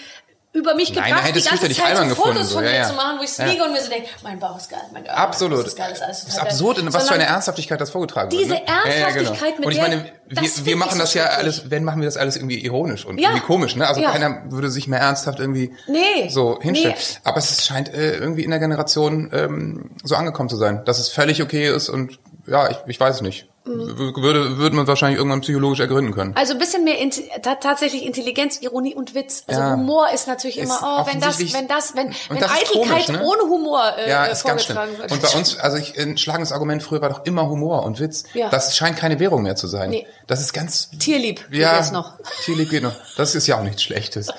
[0.54, 2.88] über mich Nein, gebracht, die ganze Zeit so gefunden, Fotos so, von ja, mir ja.
[2.90, 3.46] zu machen, wo ich Ja.
[3.46, 5.66] liege und mir so denke, mein Bauch ist geil, mein Bauch Absolut.
[5.66, 6.52] Ist geil, ist alles Das ist total geil.
[6.52, 8.68] absurd, in was für eine Ernsthaftigkeit das vorgetragen Diese wird.
[8.68, 8.76] Ne?
[8.94, 11.40] Ernsthaftigkeit, mit Und ich meine, wir, wir machen so das ja schrecklich.
[11.40, 13.30] alles, wenn machen wir das alles irgendwie ironisch und Ja.
[13.30, 13.88] irgendwie komisch, ne?
[13.88, 14.12] Also Ja.
[14.12, 16.28] keiner würde sich mehr ernsthaft irgendwie Nee.
[16.30, 16.96] so hinstellen.
[16.98, 17.18] Nee.
[17.24, 21.08] Aber es scheint äh, irgendwie in der Generation ähm, so angekommen zu sein, dass es
[21.08, 23.48] völlig okay ist und ja, ich, ich weiß nicht.
[23.64, 26.36] Würde, würde man wahrscheinlich irgendwann psychologisch ergründen können.
[26.36, 26.96] Also ein bisschen mehr
[27.44, 29.44] ta tatsächlich Intelligenz, Ironie und Witz.
[29.46, 29.74] Also Ja.
[29.74, 33.08] Humor ist natürlich Ist immer, oh, wenn das, wenn das, wenn, wenn das Eitelkeit komisch,
[33.10, 33.24] ne?
[33.24, 34.78] ohne Humor äh, Ja, ist ganz schlimm.
[34.98, 35.12] wird.
[35.12, 38.24] Und bei uns, also ich, ein schlagendes Argument früher war doch immer Humor und Witz.
[38.34, 38.50] Ja.
[38.50, 39.92] Das scheint keine Währung mehr zu sein.
[39.92, 40.08] Nee.
[40.26, 42.14] Das ist ganz Tierlieb geht ja, jetzt noch.
[42.44, 42.96] Tierlieb geht noch.
[43.16, 44.30] Das ist ja auch nichts Schlechtes.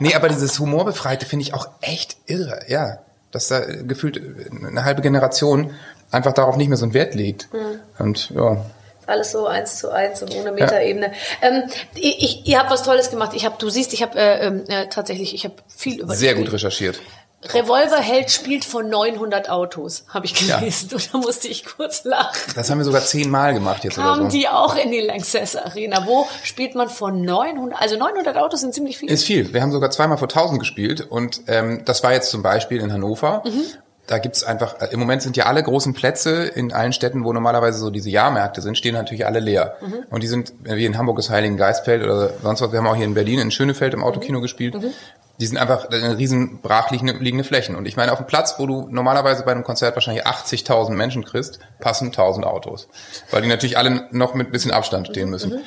[0.00, 2.62] Nee, aber dieses Humorbefreite finde ich auch echt irre.
[2.66, 2.98] Ja,
[3.30, 4.20] dass da gefühlt
[4.66, 5.74] eine halbe Generation
[6.14, 7.52] einfach darauf nicht mehr so einen Wert legt.
[7.52, 7.80] Mhm.
[7.98, 8.64] Und ja,
[9.06, 11.12] Alles so eins zu eins und ohne Metaebene.
[11.42, 13.32] Ähm, ich, ihr habt was Tolles gemacht.
[13.34, 16.34] Ich habe, du siehst, ich habe äh, ähm, äh, tatsächlich, ich habe viel über sehr
[16.34, 17.00] gut recherchiert.
[17.52, 20.58] Revolverheld spielt von 900 Autos, habe ich Ja.
[20.60, 20.88] gelesen.
[20.94, 22.52] Und da musste ich kurz lachen.
[22.54, 24.36] Das haben wir sogar zehnmal gemacht jetzt Kamen so.
[24.38, 26.06] die auch in die Lanxess Arena?
[26.06, 27.78] Wo spielt man von 900?
[27.80, 29.12] Also 900 Autos sind ziemlich viele.
[29.12, 29.52] Ist viel.
[29.52, 32.90] Wir haben sogar zweimal vor 1000 gespielt und ähm, das war jetzt zum Beispiel in
[32.90, 33.42] Hannover.
[33.44, 33.64] Mhm.
[34.06, 37.32] Da gibt's einfach, äh, im Moment sind ja alle großen Plätze in allen Städten, wo
[37.32, 39.76] normalerweise so diese Jahrmärkte sind, stehen natürlich alle leer.
[39.80, 39.94] Mhm.
[40.10, 42.96] Und die sind, wie in Hamburg ist Heiligen Geistfeld oder sonst was, wir haben auch
[42.96, 44.06] hier in Berlin in Schönefeld im Mhm.
[44.06, 44.76] Autokino gespielt.
[45.40, 47.74] Die sind einfach eine riesen brachliegende liegende Flächen.
[47.74, 51.24] Und ich meine, auf dem Platz, wo du normalerweise bei einem Konzert wahrscheinlich 80.000 Menschen
[51.24, 52.88] kriegst, passen 1000 Autos.
[53.32, 55.60] Weil die natürlich alle noch mit ein bisschen Abstand stehen müssen.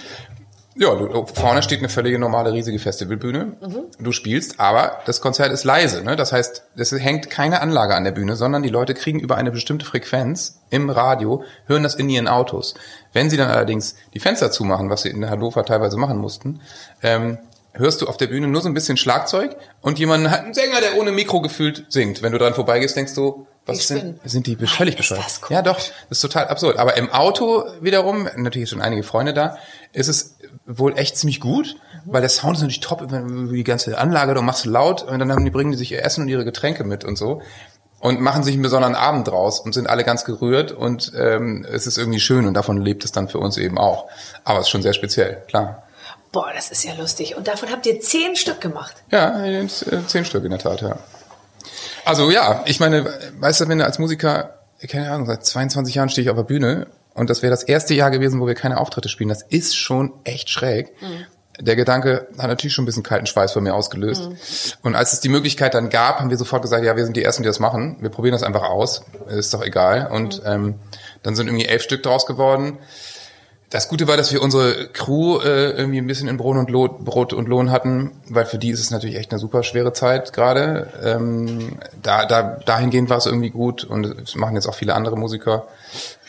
[0.80, 3.54] Ja, du, vorne steht eine völlige normale riesige Festivalbühne.
[4.00, 6.04] Du spielst, aber das Konzert ist leise.
[6.04, 6.16] Ne?
[6.16, 9.52] Das heißt, es hängt keine Anlage an der Bühne, sondern die Leute kriegen über eine
[9.52, 12.76] bestimmte Frequenz im Radio, hören das in ihren Autos.
[13.12, 16.62] Wenn sie dann allerdings die Fenster zumachen, was sie in Hannover teilweise machen mussten,
[17.02, 17.40] ähm,
[17.74, 20.82] hörst du auf der Bühne nur so ein bisschen Schlagzeug und jemanden hat einen Sänger,
[20.82, 22.22] der ohne Mikro gefühlt singt.
[22.22, 25.42] Wenn du dran vorbeigehst, denkst du, was Die sind, sind die völlig bescheuert?
[25.50, 26.78] Ja, doch, das ist total absurd.
[26.78, 29.58] Aber im Auto wiederum, natürlich schon einige Freunde da,
[29.92, 33.64] ist es wohl echt ziemlich gut, weil der Sound ist natürlich top über über die
[33.64, 36.30] ganze Anlage, du machst laut und dann haben die, bringen die sich ihr Essen und
[36.30, 37.42] ihre Getränke mit und so
[38.00, 41.88] und machen sich einen besonderen Abend draus und sind alle ganz gerührt und ähm, es
[41.88, 44.08] ist irgendwie schön und davon lebt es dann für uns eben auch.
[44.44, 45.84] Aber es ist schon sehr speziell, klar.
[46.32, 47.36] Boah, das ist ja lustig.
[47.36, 48.96] Und davon habt ihr zehn Stück gemacht.
[49.12, 49.42] Ja,
[50.08, 50.98] zehn Stück in der Tat, ja.
[52.06, 53.06] Also ja, ich meine,
[53.40, 56.44] weißt du, wenn du als Musiker, keine Ahnung, seit 22 Jahren stehe ich auf der
[56.44, 56.88] Bühne
[57.18, 60.14] und das wäre das erste Jahr gewesen, wo wir keine Auftritte spielen, das ist schon
[60.24, 60.94] echt schräg.
[61.60, 64.30] Der Gedanke hat natürlich schon ein bisschen kalten Schweiß von mir ausgelöst.
[64.84, 67.24] Und als es die Möglichkeit dann gab, haben wir sofort gesagt, ja, wir sind die
[67.24, 67.98] Ersten, die das machen.
[68.00, 69.04] Wir probieren das einfach aus.
[69.28, 70.12] Ist doch egal.
[70.12, 70.76] Und ähm,
[71.24, 72.78] dann sind irgendwie elf Stück draus geworden.
[73.70, 77.04] Das Gute war, dass wir unsere Crew äh, irgendwie ein bisschen in Brot und, Lohn,
[77.04, 80.32] Brot und Lohn hatten, weil für die ist es natürlich echt eine super schwere Zeit
[80.32, 80.88] gerade.
[81.04, 85.18] Ähm, da, da, dahingehend war es irgendwie gut und es machen jetzt auch viele andere
[85.18, 85.68] Musiker.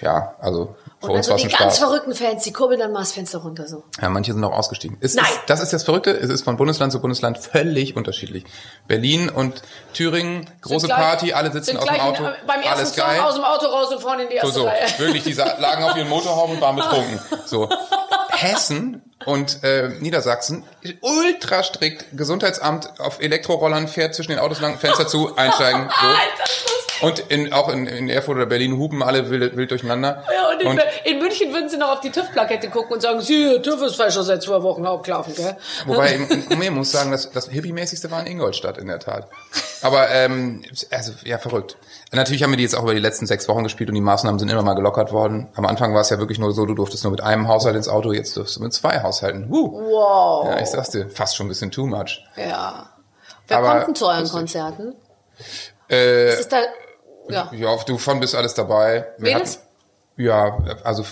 [0.00, 1.78] Ja, also für Und uns also war es die ein ganz Spaß.
[1.78, 3.82] verrückten Fans, die kurbeln dann mal das Fenster runter so.
[4.00, 4.96] Ja, manche sind auch ausgestiegen.
[5.00, 5.24] Es Nein.
[5.24, 6.10] Ist, das ist das Verrückte.
[6.12, 8.44] Es ist von Bundesland zu Bundesland völlig unterschiedlich.
[8.86, 9.62] Berlin und
[9.94, 13.20] Thüringen, große gleich- Party, alle sitzen aus dem Auto, in- beim ersten alles Song geil.
[13.20, 14.66] aus dem Auto raus und vorne in die So, erste so.
[14.66, 14.86] Reihe.
[14.98, 17.20] Wirklich, die lagen auf ihren Motorhauben und waren betrunken.
[17.46, 17.68] So.
[18.30, 20.64] Hessen und äh, Niedersachsen,
[21.00, 25.88] ultra strikt, Gesundheitsamt auf Elektrorollern fährt zwischen den Autos lang, Fenster zu, einsteigen.
[27.00, 27.06] So.
[27.06, 30.24] Und in, auch in, in Erfurt oder Berlin hupen alle wild, wild durcheinander.
[30.34, 33.60] Ja, und in, in München würden sie noch auf die TÜV-Plakette gucken und sagen, sie,
[33.62, 35.56] TÜV ist falsch seit zwei Wochen abgelaufen, gell?
[35.86, 39.28] Wobei, ich, ich muss sagen, das, das Hippie-mäßigste war in Ingolstadt, in der Tat.
[39.82, 41.76] Aber, ähm, also, ja, verrückt.
[42.12, 44.38] Natürlich haben wir die jetzt auch über die letzten sechs Wochen gespielt und die Maßnahmen
[44.38, 45.48] sind immer mal gelockert worden.
[45.54, 47.88] Am Anfang war es ja wirklich nur so, du durftest nur mit einem Haushalt ins
[47.88, 49.07] Auto, jetzt durfst du mit zwei Haushalten.
[49.50, 49.72] Woo.
[49.72, 50.46] Wow.
[50.48, 52.24] Ja, ich sag's dir, fast schon ein bisschen too much.
[52.36, 52.88] Ja.
[53.46, 54.28] Wer Aber kommt denn zu euren.
[54.28, 54.94] Konzerten?
[55.90, 56.58] Äh, Ist da,
[57.28, 57.50] ja.
[57.52, 59.06] ja, du von bist alles dabei.
[59.18, 59.60] Mädels?
[60.16, 61.04] Ja, also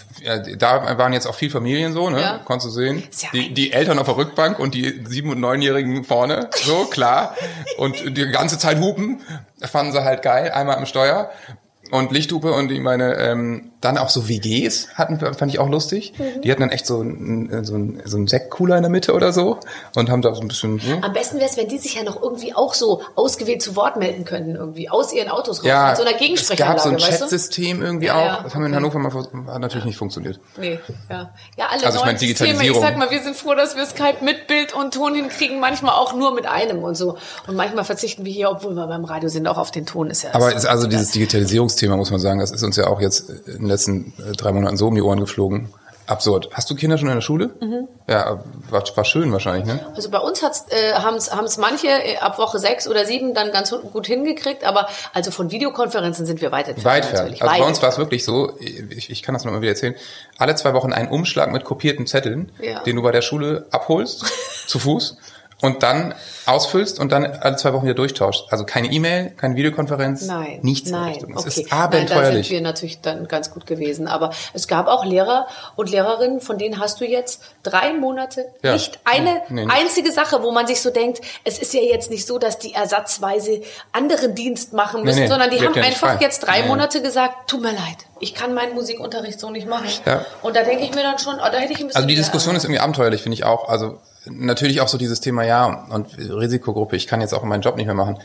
[0.58, 2.20] da waren jetzt auch viel Familien so, ne?
[2.20, 2.40] Ja.
[2.44, 3.04] Konntest du sehen.
[3.20, 7.36] Ja Die, die Eltern auf der Rückbank und die sieben- und neunjährigen vorne, so klar.
[7.78, 9.20] und die ganze Zeit hupen,
[9.62, 11.30] fanden sie halt geil, einmal am Steuer.
[11.92, 15.68] Und Lichthupe und ich meine, ähm, dann auch so WGs hatten, wir- fand ich auch
[15.68, 16.12] lustig.
[16.18, 16.42] Mhm.
[16.42, 19.32] Die hatten dann echt so einen, so einen, so einen Sektkooler in der Mitte oder
[19.32, 19.58] so
[19.94, 21.02] und haben da so ein bisschen, hm?
[21.04, 23.96] Am besten wäre es, wenn die sich ja noch irgendwie auch so ausgewählt zu Wort
[23.96, 27.06] melden könnten, irgendwie aus ihren Autos raus, ja, mit so einer es Gegensprechanlage, gab so
[27.06, 27.18] ein?
[27.18, 28.24] Chatsystem irgendwie Ja, auch.
[28.26, 28.74] ja, das haben wir in.
[28.76, 30.38] Hannover mal hat natürlich nicht funktioniert.
[30.58, 30.78] Nee,
[31.10, 31.30] ja.
[31.56, 32.50] Ja, alle Also ich meine, Systeme.
[32.52, 32.82] Ich Digitalisierung.
[32.82, 36.14] sag mal, wir sind froh, dass wir Skype mit Bild und Ton hinkriegen, manchmal auch
[36.14, 37.16] nur mit einem und so.
[37.46, 40.10] Und manchmal verzichten wir hier, obwohl wir beim Radio sind, auch auf den Ton.
[40.10, 43.00] Ist ja Aber ist also dieses Digitalisierungsthema, muss man sagen, das ist uns ja auch
[43.00, 45.68] jetzt in den letzten äh, drei Monaten so um die Ohren geflogen.
[46.08, 46.50] Absurd.
[46.52, 47.50] Hast du Kinder schon in der Schule?
[47.60, 47.88] Mhm.
[48.06, 48.38] Ja,
[48.70, 49.84] war, war schön wahrscheinlich, ne?
[49.96, 53.50] Also bei uns hat's, äh, haben es manche äh, ab Woche sechs oder sieben dann
[53.50, 56.84] ganz gut hingekriegt, aber also von Videokonferenzen sind wir weit entfernt.
[56.86, 57.14] Weit fern.
[57.24, 57.42] natürlich.
[57.42, 58.12] Also Weit bei uns war es entfernt.
[58.12, 58.52] wirklich so,
[58.96, 59.96] ich, ich kann das noch mal wieder erzählen,
[60.38, 62.84] alle zwei Wochen einen Umschlag mit kopierten Zetteln, Ja.
[62.84, 64.26] den du bei der Schule abholst,
[64.68, 65.16] zu Fuß,
[65.62, 68.44] und dann ausfüllst und dann alle zwei Wochen wieder durchtauscht.
[68.50, 71.32] Also keine E-Mail, keine Videokonferenz, Nein, nichts in nein, Richtung.
[71.32, 71.48] Es okay.
[71.48, 72.46] ist Nein, da abenteuerlich.
[72.48, 74.06] sind wir natürlich dann ganz gut gewesen.
[74.06, 78.74] Aber es gab auch Lehrer und Lehrerinnen, von denen hast du jetzt drei Monate Ja.
[78.74, 79.74] nicht eine Nee, nicht.
[79.74, 82.74] einzige Sache, wo man sich so denkt, es ist ja jetzt nicht so, dass die
[82.74, 86.18] ersatzweise anderen Dienst machen müssen, nee, sondern die haben einfach frei.
[86.20, 86.62] jetzt drei.
[86.64, 89.88] Monate gesagt, tut mir leid, ich kann meinen Musikunterricht so nicht machen.
[90.04, 90.24] Ja.
[90.42, 92.14] Und da denke ich mir dann schon, oh, da hätte ich ein bisschen Also die
[92.14, 93.68] Diskussion ist irgendwie abenteuerlich, finde ich auch.
[93.68, 93.98] Also
[94.30, 97.86] natürlich auch so dieses Thema, ja, und Risikogruppe, ich kann jetzt auch meinen Job nicht
[97.86, 98.18] mehr machen.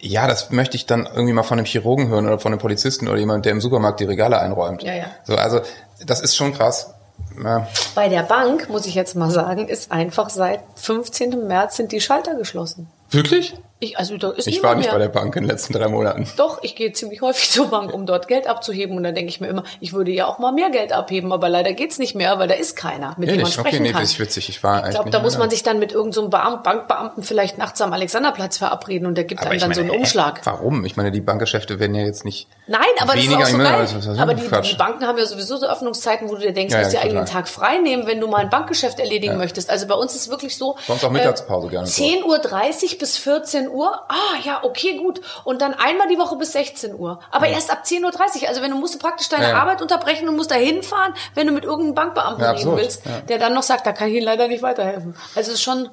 [0.00, 3.06] Ja, das möchte ich dann irgendwie mal von einem Chirurgen hören oder von einem Polizisten
[3.08, 4.82] oder jemand, der im Supermarkt die Regale einräumt.
[4.82, 5.04] Ja, ja.
[5.24, 5.60] So, also
[6.06, 6.94] das ist schon krass.
[7.42, 7.68] Ja.
[7.94, 11.46] Bei der Bank, muss ich jetzt mal sagen, ist einfach seit 15.
[11.46, 12.88] März sind die Schalter geschlossen.
[13.10, 13.54] Wirklich?
[13.82, 14.92] Ich, also da ist Ich war nicht mehr.
[14.92, 16.28] bei der Bank in den letzten drei Monaten.
[16.36, 18.94] Doch, ich gehe ziemlich häufig zur Bank, um dort Geld abzuheben.
[18.96, 21.48] Und dann denke ich mir immer, ich würde ja auch mal mehr Geld abheben, aber
[21.48, 23.54] leider geht's nicht mehr, weil da ist keiner, mit dem man Ehrlich?
[23.54, 24.02] sprechen Okay, nee, kann.
[24.02, 24.50] das ist witzig.
[24.50, 27.80] Ich war ich glaube, da muss man sich dann mit irgendeinem so Bankbeamten vielleicht nachts
[27.80, 29.96] am Alexanderplatz verabreden und der gibt aber einem dann meine, so einen hä?
[29.96, 30.40] Umschlag.
[30.44, 30.84] Warum?
[30.84, 33.38] Ich meine, die Bankgeschäfte werden ja jetzt nicht Nein, aber weniger.
[33.38, 33.82] das ist auch so meine, geil.
[33.84, 36.52] was- was- was- aber die, die Banken haben ja sowieso so Öffnungszeiten, wo du dir
[36.52, 37.26] denkst, Ja, du musst ja, dir eigentlich einen.
[37.26, 39.70] Tag frei nehmen, wenn du mal ein Bankgeschäft erledigen möchtest.
[39.70, 40.76] Also bei uns ist wirklich so.
[40.86, 42.02] Bei uns auch Mittagspause gerne so.
[42.02, 43.69] 10.30 Uhr bis 14 Uhr.
[44.08, 45.20] Ah, ja, okay, gut.
[45.44, 47.20] Und dann einmal die Woche bis 16 Uhr.
[47.30, 48.48] Aber erst ab 10.30 Uhr.
[48.48, 49.56] Also wenn du musst du praktisch deine Ja, ja.
[49.60, 53.20] Arbeit unterbrechen und musst da hinfahren, wenn du mit irgendeinem Bankbeamten Ja, reden willst, Ja.
[53.28, 55.14] der dann noch sagt, da kann ich Ihnen leider nicht weiterhelfen.
[55.34, 55.88] Also es ist schon,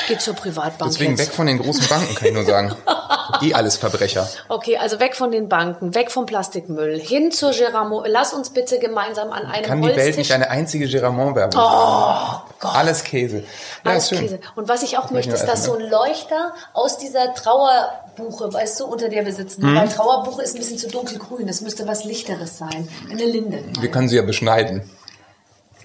[0.00, 1.26] ich gehe zur Privatbank Deswegen jetzt.
[1.28, 2.74] weg von den großen Banken, kann ich nur sagen.
[3.42, 4.28] eh alles Verbrecher.
[4.48, 8.04] Okay, also weg von den Banken, weg vom Plastikmüll, hin zur Geramo.
[8.06, 10.04] Lass uns bitte gemeinsam an einem Kann die Holztisch.
[10.04, 12.74] Welt nicht eine einzige Geramont-Werbung Oh Gott.
[12.74, 13.44] Alles Käse.
[13.84, 14.08] Ja, Alles.
[14.10, 14.38] Käse.
[14.54, 18.80] Und was ich auch möchte, ist, dass so essen, ein Leuchter aus dieser Trauerbuche, weißt
[18.80, 19.62] du, unter der wir sitzen.
[19.62, 19.74] Hm?
[19.74, 21.46] Weil Trauerbuche ist ein bisschen zu dunkelgrün.
[21.46, 22.88] Das müsste was Lichteres sein.
[23.10, 23.62] Eine Linde.
[23.80, 24.88] Wir können sie ja beschneiden.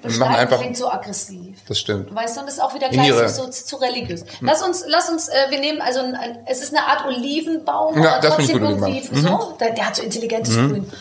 [0.03, 1.59] Wir machen einfach, klingt so aggressiv.
[1.67, 2.13] das stimmt.
[2.13, 4.25] Weißt du, und das ist auch wieder gleich so, zu religiös.
[4.41, 8.01] Lass uns, lass uns, äh, wir nehmen also, ein, ein, es ist eine Art Olivenbaum,
[8.01, 9.57] Ja, aber das finde ich trotzdem gut, irgendwie so.
[9.59, 10.91] Der, der hat so intelligentes Grün.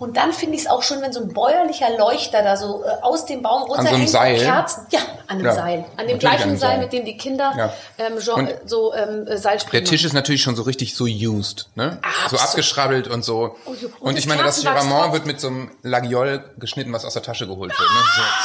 [0.00, 2.88] Und dann finde ich es auch schon, wenn so ein bäuerlicher Leuchter da so äh,
[3.02, 4.08] aus dem Baum so einem runterhängt.
[4.08, 4.38] Seil?
[4.40, 4.86] Kerzen.
[4.90, 4.98] Ja,
[5.28, 5.84] an dem Ja, Seil.
[5.98, 6.78] An dem an gleichen dem Seil, Seil.
[6.80, 7.72] mit dem die Kinder Ja.
[7.98, 11.04] ähm, Jean, äh, so ähm, äh, Seilspringen Der Tisch ist natürlich schon so richtig so
[11.04, 11.98] used, ne?
[12.30, 13.56] So abgeschrabbelt und so.
[13.66, 15.12] Und so- und Und ich meine, das drauf.
[15.12, 17.98] wird mit so einem Lagiol geschnitten, was aus der Tasche geholt wird, ne?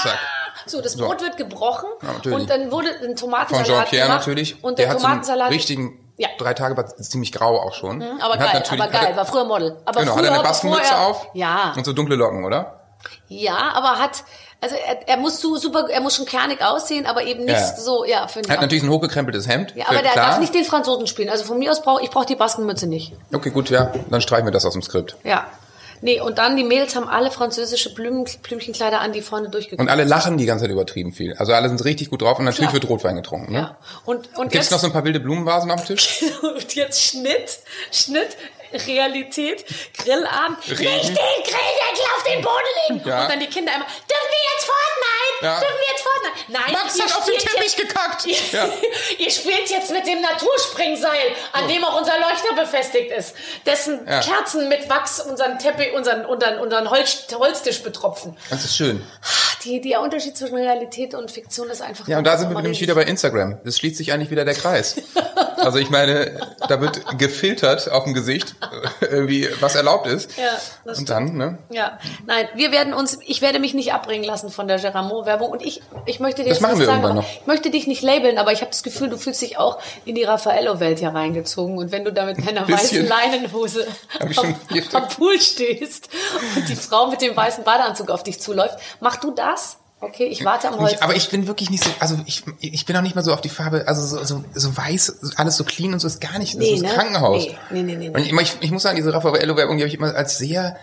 [0.03, 0.19] So, zack.
[0.67, 1.05] So, das So.
[1.05, 1.87] Brot wird gebrochen
[2.25, 4.19] Ja, und dann wurde ein Von Tomatensalat Jean-Pierre gemacht.
[4.19, 4.63] natürlich.
[4.63, 5.51] Und der der hat so einen Tomatensalat.
[5.51, 6.29] richtigen, Ja.
[6.37, 8.01] drei Tage, war ziemlich grau auch schon.
[8.01, 9.77] aber Und hat geil, natürlich- aber hat geil, er- war früher Model.
[9.85, 11.27] Aber Genau, früher, hat er eine Bastenmütze er- auf?
[11.33, 12.79] Ja, Und so dunkle Locken, oder?
[13.27, 14.23] ja, aber hat,
[14.61, 17.75] also er, er muss so super, er muss schon kernig aussehen, aber eben nicht Ja.
[17.77, 18.51] so, ja, finde ich.
[18.51, 18.61] Hat auch.
[18.61, 19.75] natürlich ein hochgekrempeltes Hemd.
[19.75, 20.27] Ja, aber der klar.
[20.31, 21.29] darf nicht den Franzosen spielen.
[21.29, 23.13] Also von mir aus brauche ich brauche die Baskenmütze nicht.
[23.33, 23.91] Okay, gut, ja.
[24.09, 25.17] Dann streichen wir das aus dem Skript.
[25.23, 25.45] Ja.
[26.01, 29.91] Nee, und dann die Mädels haben alle französische Blüm, Blümchenkleider an, die vorne durchgekommen Und
[29.91, 31.33] alle lachen die ganze Zeit übertrieben viel.
[31.35, 32.81] Also alle sind richtig gut drauf und natürlich Klar.
[32.81, 33.53] wird Rotwein getrunken.
[33.53, 33.59] Ne?
[33.59, 33.77] Ja.
[34.05, 36.23] Und, und Gibt's jetzt, noch so ein paar wilde Blumenvasen auf dem Tisch?
[36.41, 37.59] und jetzt Schnitt,
[37.91, 38.37] Schnitt
[38.73, 39.65] Realität,
[39.97, 40.83] Grillabend, Regen.
[40.95, 43.07] nicht den Grilldeckel auf den Boden legen.
[43.09, 43.23] Ja.
[43.23, 45.45] Und dann die Kinder immer, dürfen wir jetzt Fortnite?
[45.45, 45.59] Ja.
[45.59, 46.35] Dürfen wir jetzt Fortnite?
[46.47, 48.25] Nein, Max hat auf den Teppich jetzt, gekackt.
[48.25, 48.69] Ihr, Ja.
[49.17, 53.35] ihr spielt jetzt mit dem Naturspringseil, an dem auch unser Leuchter befestigt ist,
[53.65, 54.21] dessen Ja.
[54.21, 58.37] Kerzen mit Wachs unseren Teppich, unseren, unseren, unseren Holz, Holztisch betropfen.
[58.49, 59.05] Das ist schön.
[59.63, 62.07] Die, der Unterschied zwischen Realität und Fiktion ist einfach.
[62.07, 63.57] Ja, und da sind wir nämlich wieder bei Instagram.
[63.63, 64.95] Das schließt sich eigentlich wieder der Kreis.
[65.65, 66.39] Also ich meine,
[66.69, 68.55] da wird gefiltert auf dem Gesicht,
[69.01, 70.37] äh, irgendwie was erlaubt ist.
[70.37, 70.43] Ja,
[70.85, 71.57] das Und dann, ne?
[71.71, 71.97] Ja,
[72.27, 75.81] nein, wir werden uns, ich werde mich nicht abbringen lassen von der Geramont-Werbung und ich,
[76.05, 77.41] ich möchte dir Das jetzt machen nicht wir sagen, irgendwann noch.
[77.41, 80.13] ich möchte dich nicht labeln, aber ich habe das Gefühl, du fühlst dich auch in
[80.15, 83.87] die Raffaello-Welt hier reingezogen und wenn du da mit deiner weißen Leinenhose
[84.19, 84.55] am,
[84.93, 86.09] am Pool stehst
[86.55, 89.77] und die Frau mit dem weißen Badeanzug auf dich zuläuft, mach du das?
[90.01, 91.01] Okay, ich warte am Holz.
[91.01, 93.41] Aber ich bin wirklich nicht so, also ich, ich bin auch nicht mal so auf
[93.41, 96.53] die Farbe, also so, so, so weiß, alles so clean und so ist gar nicht,
[96.53, 96.89] das Nee, ist ne?
[96.89, 97.47] Krankenhaus.
[97.71, 100.13] Nee, nee, nee, nee, Und ich, ich, muss sagen, diese Raffaello-Werbung, die habe ich immer
[100.13, 100.75] als sehr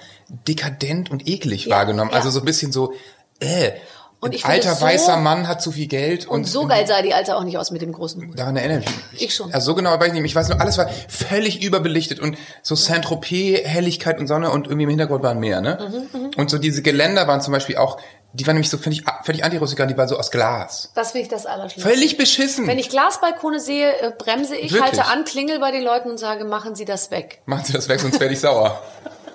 [0.48, 2.10] dekadent und eklig Ja, wahrgenommen.
[2.10, 2.16] ja.
[2.16, 2.94] Also so ein bisschen so,
[3.38, 3.72] äh,
[4.20, 7.02] Und ich alter so- weißer Mann hat zu viel Geld und, und so geil sah
[7.02, 8.38] die Alte auch nicht aus mit dem großen Hut.
[8.38, 9.22] Daran erinnere ich mich.
[9.22, 9.52] Ich schon.
[9.52, 10.22] Also so genau weiß ich nicht.
[10.22, 10.24] mehr.
[10.26, 14.84] Ich weiß nur, alles war völlig überbelichtet und so Saint-Tropez, Helligkeit und Sonne und irgendwie
[14.84, 15.78] im Hintergrund war ein Meer, ne?
[16.12, 17.98] Mhm, und so diese Geländer waren zum Beispiel auch,
[18.34, 20.90] die waren nämlich so völlig, völlig antirustikal, die waren so aus Glas.
[20.94, 21.90] Das finde ich das Allerschlimmste.
[21.90, 22.66] Völlig beschissen.
[22.66, 24.82] Wenn ich Glasbalkone sehe, äh, bremse ich, Wirklich?
[24.82, 27.42] halte an, klingel bei den Leuten und sage, machen Sie das weg.
[27.44, 28.82] Machen Sie das weg, sonst werde ich sauer.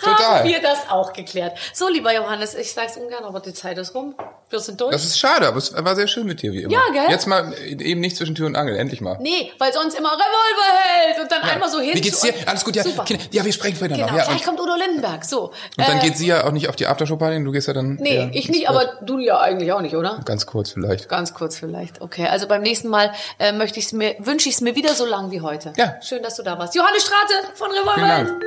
[0.03, 0.45] Haben Total.
[0.45, 1.57] wir das auch geklärt.
[1.73, 4.15] So, lieber Johannes, ich sag's ungern, aber die Zeit ist rum.
[4.49, 4.91] Wir sind durch.
[4.93, 6.73] Das ist schade, aber es war sehr schön mit dir, wie immer.
[6.73, 7.05] Ja, gell?
[7.09, 9.17] Jetzt mal eben nicht zwischen Tür und Angel, endlich mal.
[9.21, 11.53] nee, weil sonst immer Revolver hält und dann Ja.
[11.55, 11.95] einmal so hin.
[11.95, 12.35] Wie geht's dir?
[12.47, 12.83] Alles gut, ja.
[12.83, 13.05] Super.
[13.05, 14.17] Kinder, ja, wir sprechen später Genau, noch.
[14.17, 15.25] Ja, und, kommt Udo Lindenberg.
[15.25, 15.49] So.
[15.51, 17.95] und dann äh, geht sie ja auch nicht auf die Aftershow-Party, du gehst ja dann...
[18.01, 20.21] Nee, ich nicht, aber du ja eigentlich auch nicht, oder?
[20.25, 21.09] Ganz kurz vielleicht.
[21.09, 22.01] Ganz kurz vielleicht.
[22.01, 25.05] Okay, also beim nächsten Mal äh, möchte ich's mir, wünsche ich es mir wieder so
[25.05, 25.73] lang wie heute.
[25.77, 25.97] Ja.
[26.03, 26.75] Schön, dass du da warst.
[26.75, 27.95] Johannes Strate von Revolver.
[27.95, 28.45] Vielen Dank.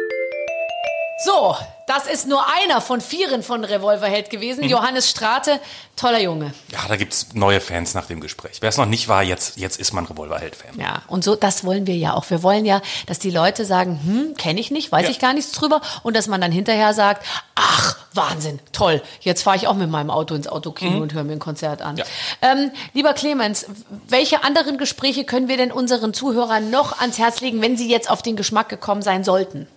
[1.26, 1.56] So,
[1.88, 4.64] das ist nur einer von vieren von Revolverheld gewesen.
[4.64, 5.60] Johannes Strate,
[5.96, 6.54] toller Junge.
[6.72, 8.58] Ja, da gibt's neue Fans nach dem Gespräch.
[8.62, 10.80] Wer es noch nicht war, jetzt, jetzt ist man Revolverheld-Fan.
[10.80, 12.30] Ja, und so, das wollen wir ja auch.
[12.30, 15.10] Wir wollen ja, dass die Leute sagen, hm, kenne ich nicht, weiß Ja.
[15.12, 15.82] ich gar nichts drüber.
[16.04, 20.10] Und dass man dann hinterher sagt, ach, Wahnsinn, toll, jetzt fahre ich auch mit meinem
[20.10, 21.98] Auto ins Autokino und höre mir ein Konzert an.
[21.98, 22.06] Ja.
[22.42, 23.66] Ähm, lieber Clemens,
[24.08, 28.10] welche anderen Gespräche können wir denn unseren Zuhörern noch ans Herz legen, wenn sie jetzt
[28.10, 29.68] auf den Geschmack gekommen sein sollten?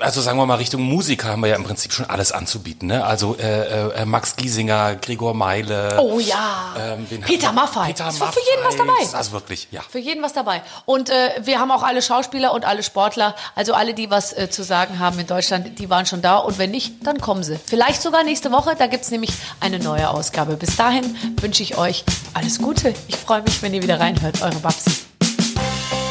[0.00, 2.88] Also sagen wir mal Richtung Musiker haben wir ja im Prinzip schon alles anzubieten.
[2.88, 3.04] Ne?
[3.04, 5.98] Also äh, äh, Max Giesinger, Gregor Meile.
[6.00, 7.52] Oh ja, ähm, Peter?
[7.52, 7.88] Maffay.
[7.88, 9.18] Peter Ist für jeden was dabei.
[9.18, 9.82] Also wirklich, ja.
[9.88, 10.62] Für jeden was dabei.
[10.86, 14.48] Und äh, wir haben auch alle Schauspieler und alle Sportler, also alle, die was äh,
[14.48, 16.38] zu sagen haben in Deutschland, die waren schon da.
[16.38, 17.58] Und wenn nicht, dann kommen sie.
[17.64, 20.56] Vielleicht sogar nächste Woche, da gibt's nämlich eine neue Ausgabe.
[20.56, 22.94] Bis dahin wünsche ich euch alles Gute.
[23.08, 24.40] Ich freue mich, wenn ihr wieder reinhört.
[24.40, 25.09] Eure Babsi.